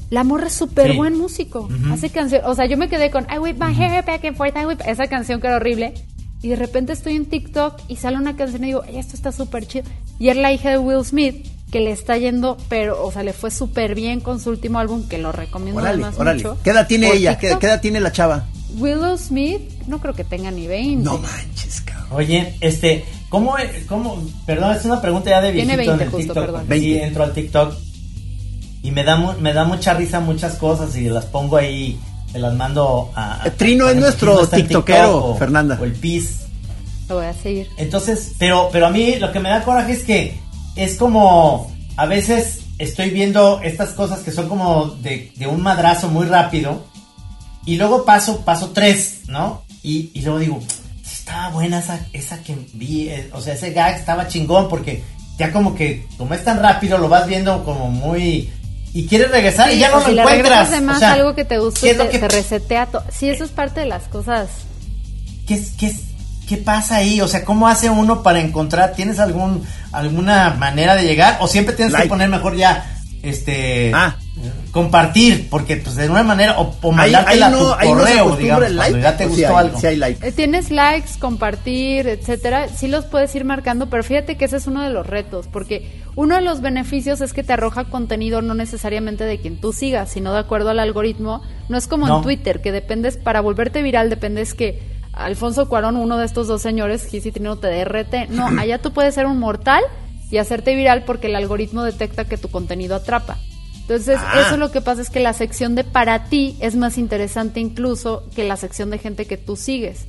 [0.09, 1.67] La morra es súper buen músico.
[1.91, 2.41] Hace canción.
[2.45, 4.81] O sea, yo me quedé con I whip my hair back and forth, I whip.
[4.85, 5.93] Esa canción que era horrible.
[6.41, 9.65] Y de repente estoy en TikTok y sale una canción y digo, esto está súper
[9.65, 9.85] chido.
[10.19, 13.33] Y es la hija de Will Smith que le está yendo, pero, o sea, le
[13.33, 16.43] fue súper bien con su último álbum, que lo recomiendo órale, órale.
[16.43, 16.57] mucho.
[16.63, 17.37] ¿Qué edad tiene ella?
[17.37, 18.45] ¿Qué, edad tiene la chava?
[18.77, 21.03] Willow Smith, no creo que tenga ni 20.
[21.03, 22.07] No manches, cabrón.
[22.11, 23.55] Oye, este, ¿cómo,
[23.87, 26.45] cómo, perdón, es una pregunta ya de viejito Tiene 20 en el justo, TikTok.
[26.45, 26.79] perdón.
[26.79, 27.73] Sí, entro al TikTok
[28.85, 31.99] y me da, me da mucha risa muchas cosas y las pongo ahí,
[32.31, 33.43] te las mando a...
[33.57, 35.75] Trino es nuestro tiktokero, Fernanda.
[35.81, 36.41] O el PIS.
[37.09, 37.67] Lo voy a seguir.
[37.77, 40.39] Entonces, pero, pero a mí lo que me da coraje es que
[40.75, 46.09] es como, a veces estoy viendo estas cosas que son como de, de un madrazo
[46.09, 46.85] muy rápido
[47.65, 49.63] y luego paso, paso tres, ¿no?
[49.81, 50.59] Y, y luego digo,
[51.03, 55.03] estaba buena esa, esa que vi, eh, o sea, ese gag estaba chingón porque
[55.39, 58.51] ya como que, como es tan rápido, lo vas viendo como muy
[58.95, 60.69] y quieres regresar y ya no lo si encuentras.
[60.69, 62.17] además algo que te gusta, te, que...
[62.17, 63.03] te, resetea todo.
[63.11, 64.47] Sí, eso es parte de las cosas.
[65.45, 65.93] ¿Qué, qué,
[66.47, 67.19] ¿Qué pasa ahí?
[67.19, 68.93] O sea, ¿cómo hace uno para encontrar?
[68.93, 71.39] ¿Tienes algún alguna manera de llegar?
[71.41, 72.89] ¿O siempre tienes que poner mejor ya
[73.21, 74.15] este ah.
[74.71, 75.49] compartir?
[75.49, 79.01] Porque pues de una manera o, o mandártela no, a tu correo, no digamos, like,
[79.01, 79.77] ya te gustó algo.
[79.83, 80.25] hay like.
[80.25, 84.67] Eh, tienes likes, compartir, etcétera, sí los puedes ir marcando, pero fíjate que ese es
[84.67, 88.53] uno de los retos, porque uno de los beneficios es que te arroja contenido no
[88.53, 91.41] necesariamente de quien tú sigas, sino de acuerdo al algoritmo.
[91.67, 96.17] No es como en Twitter, que dependes, para volverte viral, dependes que Alfonso Cuarón, uno
[96.17, 98.29] de estos dos señores, Gis y Trino te DRT.
[98.29, 99.83] No, allá tú puedes ser un mortal
[100.31, 103.37] y hacerte viral porque el algoritmo detecta que tu contenido atrapa.
[103.81, 104.45] Entonces, ah.
[104.45, 108.23] eso lo que pasa es que la sección de para ti es más interesante incluso
[108.33, 110.07] que la sección de gente que tú sigues.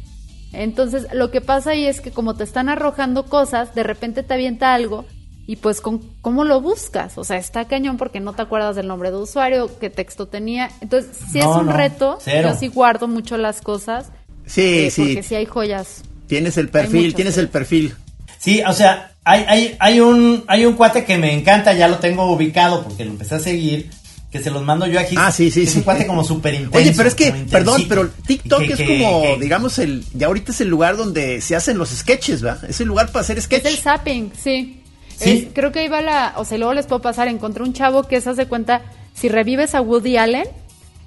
[0.52, 4.32] Entonces, lo que pasa ahí es que como te están arrojando cosas, de repente te
[4.32, 5.04] avienta algo
[5.46, 8.88] y pues con cómo lo buscas, o sea, está cañón porque no te acuerdas del
[8.88, 10.70] nombre de usuario, qué texto tenía.
[10.80, 14.10] Entonces, si es un reto, yo sí guardo mucho las cosas
[14.46, 15.02] Sí, sí.
[15.02, 16.02] Porque sí hay joyas.
[16.28, 17.94] Tienes el perfil, tienes el perfil.
[18.38, 21.98] Sí, o sea, hay, hay, hay, un, hay un cuate que me encanta, ya lo
[21.98, 23.90] tengo ubicado porque lo empecé a seguir,
[24.30, 25.16] que se los mando yo aquí.
[25.18, 25.78] Ah, sí, sí, es sí.
[25.78, 26.78] un cuate como súper intenso.
[26.78, 30.68] Oye, pero es que, perdón, pero TikTok es como, digamos, el, ya ahorita es el
[30.68, 32.58] lugar donde se hacen los sketches, ¿va?
[32.68, 33.72] Es el lugar para hacer sketches.
[33.72, 34.82] Es el zapping, sí.
[35.16, 35.50] ¿Sí?
[35.54, 38.30] creo que iba la, o sea, luego les puedo pasar, encontré un chavo que se
[38.30, 38.82] hace cuenta,
[39.14, 40.46] si revives a Woody Allen,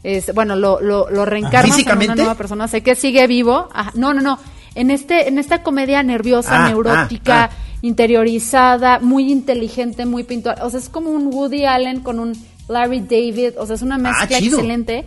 [0.04, 3.70] es, bueno, lo, lo, lo reencarnas en una nueva persona, sé que sigue vivo.
[3.96, 4.40] no, no, no.
[4.76, 7.78] En este, en esta comedia nerviosa, ah, neurótica, ah, ah.
[7.82, 10.56] interiorizada, muy inteligente, muy pintor.
[10.62, 12.34] O sea, es como un Woody Allen con un
[12.68, 13.54] Larry David.
[13.58, 15.06] O sea, es una mezcla excelente.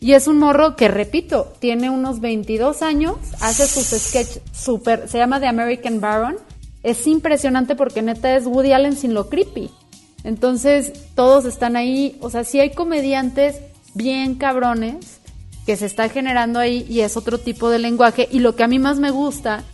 [0.00, 5.16] Y es un morro que, repito, tiene unos 22 años, hace sus sketches súper, se
[5.16, 6.36] llama The American Baron.
[6.86, 9.72] Es impresionante porque neta es Woody Allen sin lo creepy.
[10.22, 12.16] Entonces, todos están ahí.
[12.20, 13.56] O sea, sí hay comediantes
[13.94, 15.18] bien cabrones
[15.66, 18.28] que se está generando ahí y es otro tipo de lenguaje.
[18.30, 19.64] Y lo que a mí más me gusta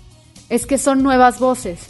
[0.48, 1.80] es que son nuevas voces.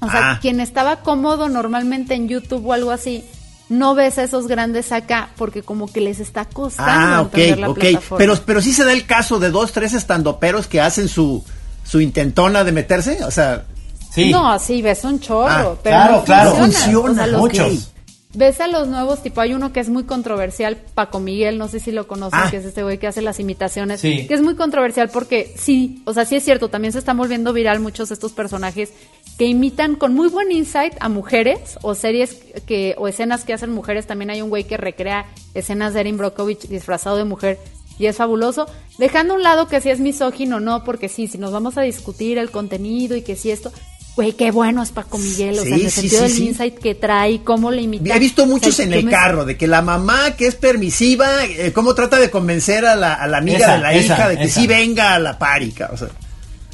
[0.00, 0.38] O sea, ah.
[0.42, 3.22] quien estaba cómodo normalmente en YouTube o algo así,
[3.68, 7.72] no ves a esos grandes acá porque como que les está costando ah, entender la
[7.72, 8.18] plataforma.
[8.18, 11.44] Pero, pero sí se da el caso de dos, tres estandoperos que hacen su,
[11.84, 13.64] su intentona de meterse, o sea...
[14.12, 14.30] Sí.
[14.30, 16.54] No, sí, ves un chorro, ah, pero claro, claro.
[16.54, 17.26] funciona.
[17.38, 17.92] Muchos.
[18.32, 21.80] Ves a los nuevos, tipo hay uno que es muy controversial, Paco Miguel, no sé
[21.80, 22.48] si lo conocen, ah.
[22.48, 26.14] que es este güey que hace las imitaciones, que es muy controversial porque sí, o
[26.14, 28.92] sea, sí es cierto, también se están volviendo viral muchos de estos personajes
[29.36, 32.34] que imitan con muy buen insight a mujeres o series
[32.66, 36.16] que o escenas que hacen mujeres, también hay un güey que recrea escenas de Erin
[36.16, 37.58] Brockovich disfrazado de mujer
[37.98, 41.26] y es fabuloso, dejando a un lado que si es misógino o no, porque sí,
[41.26, 43.72] si nos vamos a discutir el contenido y que si esto,
[44.20, 47.40] güey, qué bueno es Paco Miguel, o sea, en el sentido del insight que trae,
[47.42, 48.14] cómo le imita.
[48.14, 51.94] He visto muchos en el carro, de que la mamá que es permisiva, eh, cómo
[51.94, 55.14] trata de convencer a la, a la amiga de la hija de que sí venga
[55.14, 56.08] a la párica, o sea.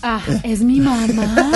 [0.03, 1.53] Ah, es mi mamá.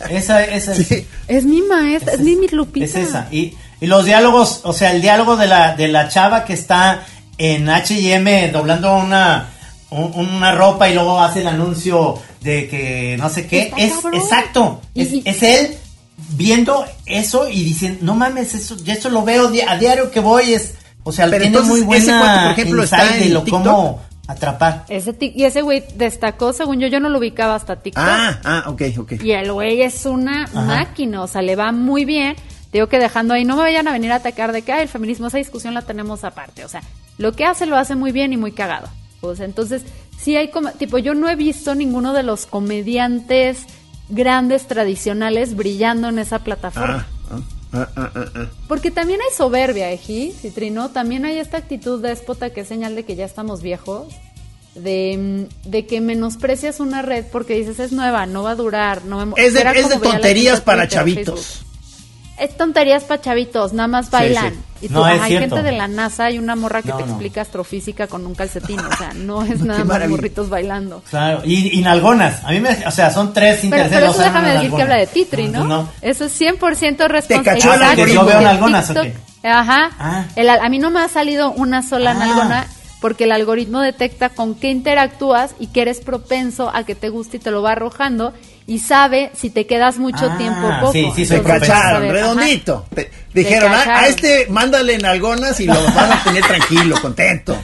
[0.10, 1.04] esa, esa es.
[1.26, 2.84] Es mi maestra, es, mi, mi Lupita.
[2.84, 3.26] Es esa.
[3.30, 7.06] Y, y los diálogos, o sea, el diálogo de la, de la chava que está
[7.38, 9.48] en H&M doblando una
[9.90, 13.72] una ropa y luego hace el anuncio de que no sé qué.
[13.76, 14.80] Es exacto.
[14.94, 15.76] Es, él
[16.30, 20.54] viendo eso y diciendo, no mames, eso, ya eso lo veo a diario que voy.
[20.54, 24.84] Es, o sea, Pero tiene muy buena por ejemplo, está en de lo cómo atrapar.
[24.88, 28.04] Ese y ese güey destacó, según yo, yo no lo ubicaba hasta TikTok.
[28.06, 29.12] Ah, ah, ok, ok.
[29.22, 32.36] Y el güey es una máquina, o sea, le va muy bien.
[32.72, 35.26] Digo que dejando ahí, no me vayan a venir a atacar de que el feminismo,
[35.26, 36.64] esa discusión la tenemos aparte.
[36.64, 36.82] O sea,
[37.18, 38.88] lo que hace lo hace muy bien y muy cagado.
[39.20, 39.82] O sea, entonces,
[40.18, 43.64] sí hay como, tipo, yo no he visto ninguno de los comediantes
[44.08, 47.06] grandes tradicionales brillando en esa plataforma.
[47.72, 52.62] Ah, ah, ah, Porque también hay soberbia, Eji, Citrino, también hay esta actitud déspota que
[52.62, 54.08] es señal de que ya estamos viejos,
[54.74, 59.24] de, de, que menosprecias una red porque dices es nueva, no va a durar, no
[59.24, 61.64] me Es de, es de tonterías para chavitos
[62.40, 64.54] es tonterías para chavitos, nada más bailan.
[64.80, 68.26] Y tú, hay gente de la NASA y una morra que te explica astrofísica con
[68.26, 71.02] un calcetín, o sea, no es nada más morritos bailando.
[71.10, 73.98] Claro, y, y, nalgonas, a mí me, o sea, son tres interesantes.
[73.98, 75.88] Pero, eso déjame decir que habla de Titri, ¿no?
[76.00, 78.04] Eso es 100% responsable.
[78.04, 78.90] Te yo veo nalgonas,
[79.42, 80.24] Ajá, ah.
[80.62, 82.14] a mí no me ha salido una sola ah.
[82.14, 82.66] nalgona
[83.00, 87.38] porque el algoritmo detecta con qué interactúas y que eres propenso a que te guste
[87.38, 88.34] y te lo va arrojando
[88.70, 90.92] y sabe si te quedas mucho ah, tiempo o poco.
[90.92, 92.86] Sí, sí, se cacharon, redondito.
[93.34, 97.60] dijeron, ah, a, este mándale en algonas y lo van a tener tranquilo, contento.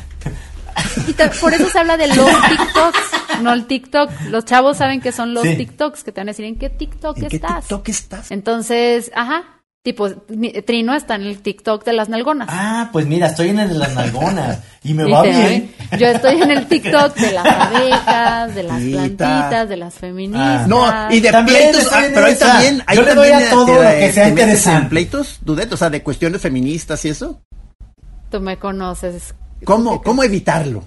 [1.06, 2.16] Y por eso se habla de los
[2.48, 4.10] TikToks, no el TikTok.
[4.30, 7.18] Los chavos saben que son los TikToks, que te van a decir, ¿en qué TikTok
[7.18, 7.52] ¿En estás?
[7.52, 8.30] Qué TikTok estás?
[8.32, 9.44] Entonces, ajá,
[9.86, 12.48] Tipo, Trino está en el TikTok de las nalgonas.
[12.50, 15.72] Ah, pues mira, estoy en el de las nalgonas y me va bien.
[15.96, 20.62] Yo estoy en el TikTok de las abejas, de las plantitas, de las feministas.
[20.62, 20.66] Ah.
[20.66, 23.90] No, y de pleitos, ah, pero ahí también, hay Yo le doy a todo lo
[23.90, 24.88] que sea interesante.
[24.88, 25.72] pleitos, Dudet?
[25.72, 27.40] O sea, de cuestiones feministas y eso.
[28.28, 29.36] Tú me conoces.
[29.64, 30.82] ¿Cómo, cómo evitarlo?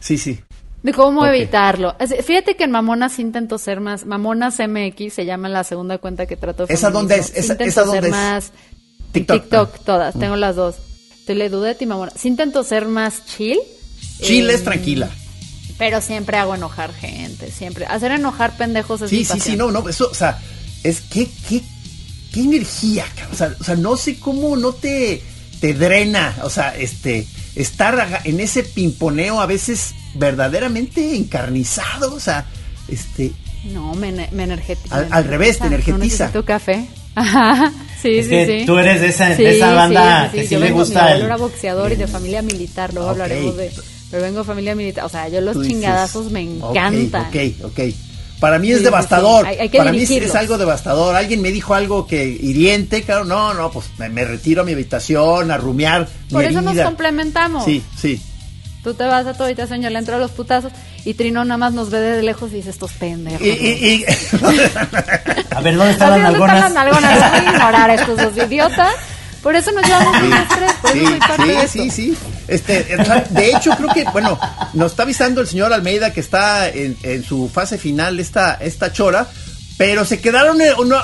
[0.00, 0.40] Sí, sí.
[0.82, 1.94] De cómo evitarlo.
[2.24, 4.04] Fíjate que en Mamonas intento ser más.
[4.04, 6.66] Mamonas MX se llama la segunda cuenta que trato.
[6.68, 7.32] ¿Esa dónde es?
[7.36, 8.52] ¿Esa, intento ser más.
[9.12, 9.84] TikTok.
[9.84, 10.18] todas.
[10.18, 10.76] Tengo las dos.
[11.26, 12.12] Te le dudé ti, Mamona.
[12.16, 13.58] Sí intento ser más chill.
[14.20, 15.10] Chill es em, tranquila.
[15.78, 17.52] Pero siempre hago enojar gente.
[17.52, 17.86] Siempre.
[17.86, 19.56] Hacer enojar pendejos es Sí, sí, sí.
[19.56, 19.88] No, no.
[19.88, 20.40] Eso, o sea,
[20.82, 21.28] es que.
[21.48, 21.62] ¿Qué,
[22.32, 23.04] qué energía?
[23.30, 25.22] O sea, o sea, no sé cómo no te,
[25.60, 26.38] te drena.
[26.42, 27.24] O sea, este.
[27.54, 32.46] Estar en ese pimponeo a veces verdaderamente encarnizado, o sea,
[32.88, 33.32] este...
[33.72, 35.06] No, me, me energetiza.
[35.10, 36.32] Al, revés, te energetiza.
[36.32, 36.86] tu café.
[37.14, 37.72] Ajá.
[38.00, 38.66] Sí, sí, sí.
[38.66, 41.06] Tú eres de esa, de esa banda que sí, le gusta.
[41.06, 41.22] Mi el...
[41.22, 43.70] era boxeador y de familia militar, luego hablaremos de.
[44.10, 45.04] Pero vengo de familia militar.
[45.04, 47.28] O sea, yo los chingadazos me encantan.
[47.28, 47.80] Ok, ok.
[48.40, 49.46] Para mí es devastador.
[49.76, 51.14] Para mí es algo devastador.
[51.14, 55.52] Alguien me dijo algo que hiriente, claro, no, no, pues me, retiro a mi habitación
[55.52, 56.08] a rumiar.
[56.28, 57.64] Por eso nos complementamos.
[57.64, 58.20] Sí, sí.
[58.82, 60.72] Tú te vas a tu habitación, yo le entro a los putazos
[61.04, 63.40] y Trino nada más nos ve de lejos y dice estos pendejos.
[63.40, 64.04] Y,
[65.50, 66.20] a ver, ¿dónde están las nalgonas?
[66.20, 67.30] ¿Dónde están las nalgonas?
[67.30, 68.92] Voy a ignorar a estos dos idiotas.
[69.40, 71.06] Por eso nos llevamos sí, unas tres, por sí,
[71.68, 72.18] sí, sí, sí.
[72.46, 72.96] Este,
[73.30, 74.38] de hecho, creo que, bueno,
[74.72, 78.92] nos está avisando el señor Almeida que está en, en su fase final esta, esta
[78.92, 79.26] chora,
[79.76, 81.02] pero se quedaron en una...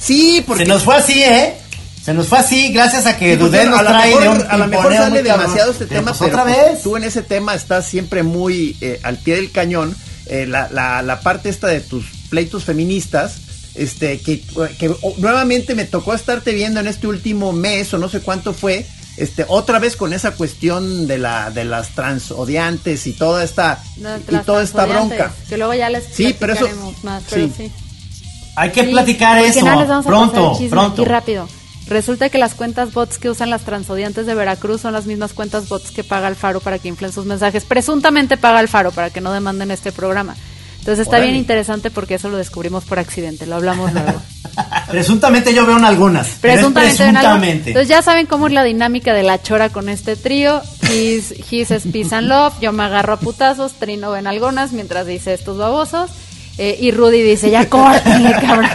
[0.00, 0.64] Sí, porque...
[0.64, 1.56] Se nos fue así, ¿eh?
[2.04, 4.94] Se nos fue así, gracias a que Dudé nos trae de un A lo mejor
[4.94, 6.82] sale demasiado este tema, pues, pero, otra vez.
[6.82, 9.96] tú en ese tema estás siempre muy eh, al pie del cañón.
[10.26, 13.36] Eh, la, la, la, parte esta de tus pleitos feministas,
[13.74, 14.42] este, que,
[14.78, 18.86] que nuevamente me tocó estarte viendo en este último mes o no sé cuánto fue,
[19.16, 23.82] este, otra vez con esa cuestión de la, de las transodiantes y toda esta,
[24.30, 25.32] y toda esta bronca.
[25.48, 26.68] Que luego ya les sí, pero eso,
[27.02, 27.72] más, pero sí.
[28.56, 29.64] Hay que platicar eso.
[30.04, 31.02] pronto, pronto.
[31.02, 31.48] Y rápido.
[31.86, 35.68] Resulta que las cuentas bots que usan las transodiantes de Veracruz son las mismas cuentas
[35.68, 37.64] bots que paga el Faro para que inflen sus mensajes.
[37.64, 40.34] Presuntamente paga el Faro para que no demanden este programa.
[40.78, 44.20] Entonces está bien interesante porque eso lo descubrimos por accidente, lo hablamos luego.
[44.90, 46.28] Presuntamente yo veo en algunas.
[46.42, 47.70] Presuntamente.
[47.70, 50.60] Entonces ya saben cómo es la dinámica de la chora con este trío.
[50.82, 55.06] His, his es peace and love, yo me agarro a putazos, Trino ven algunas mientras
[55.06, 56.10] dice estos babosos.
[56.58, 58.68] Eh, y Rudy dice, ya córtenle, cabrón.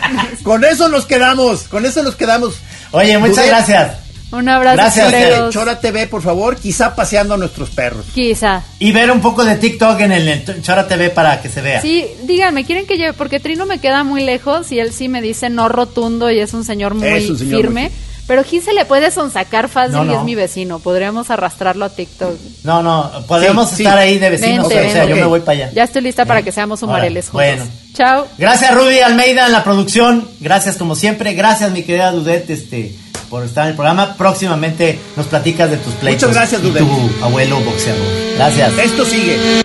[0.44, 2.56] con eso nos quedamos, con eso nos quedamos.
[2.92, 3.98] Oye, muchas gracias.
[4.32, 4.78] Un abrazo.
[4.78, 5.54] Gracias.
[5.54, 8.06] Chora TV, por favor, quizá paseando a nuestros perros.
[8.14, 8.62] Quizá.
[8.78, 11.82] Y ver un poco de TikTok en el Chora TV para que se vea.
[11.82, 13.14] Sí, díganme, ¿quieren que lleve?
[13.14, 16.54] Porque Trino me queda muy lejos y él sí me dice no rotundo y es
[16.54, 17.92] un señor muy firme.
[18.30, 20.78] Pero aquí se le puede sonsacar fácil y es mi vecino.
[20.78, 22.38] Podríamos arrastrarlo a TikTok.
[22.64, 24.68] No, no, podemos estar ahí de vecinos.
[24.68, 25.72] o sea, yo me voy para allá.
[25.74, 27.34] Ya estoy lista para que seamos humareles juntos.
[27.34, 27.66] Bueno.
[27.96, 28.28] Chao.
[28.38, 30.30] Gracias, Rudy Almeida, en la producción.
[30.40, 31.34] Gracias, como siempre.
[31.34, 32.94] Gracias, mi querida Dudet, este,
[33.32, 34.14] por estar en el programa.
[34.16, 36.30] Próximamente nos platicas de tus pleitos.
[36.30, 36.84] Muchas gracias, Dudet.
[36.84, 38.06] tu abuelo boxeador.
[38.36, 38.78] Gracias.
[38.78, 39.64] Esto sigue.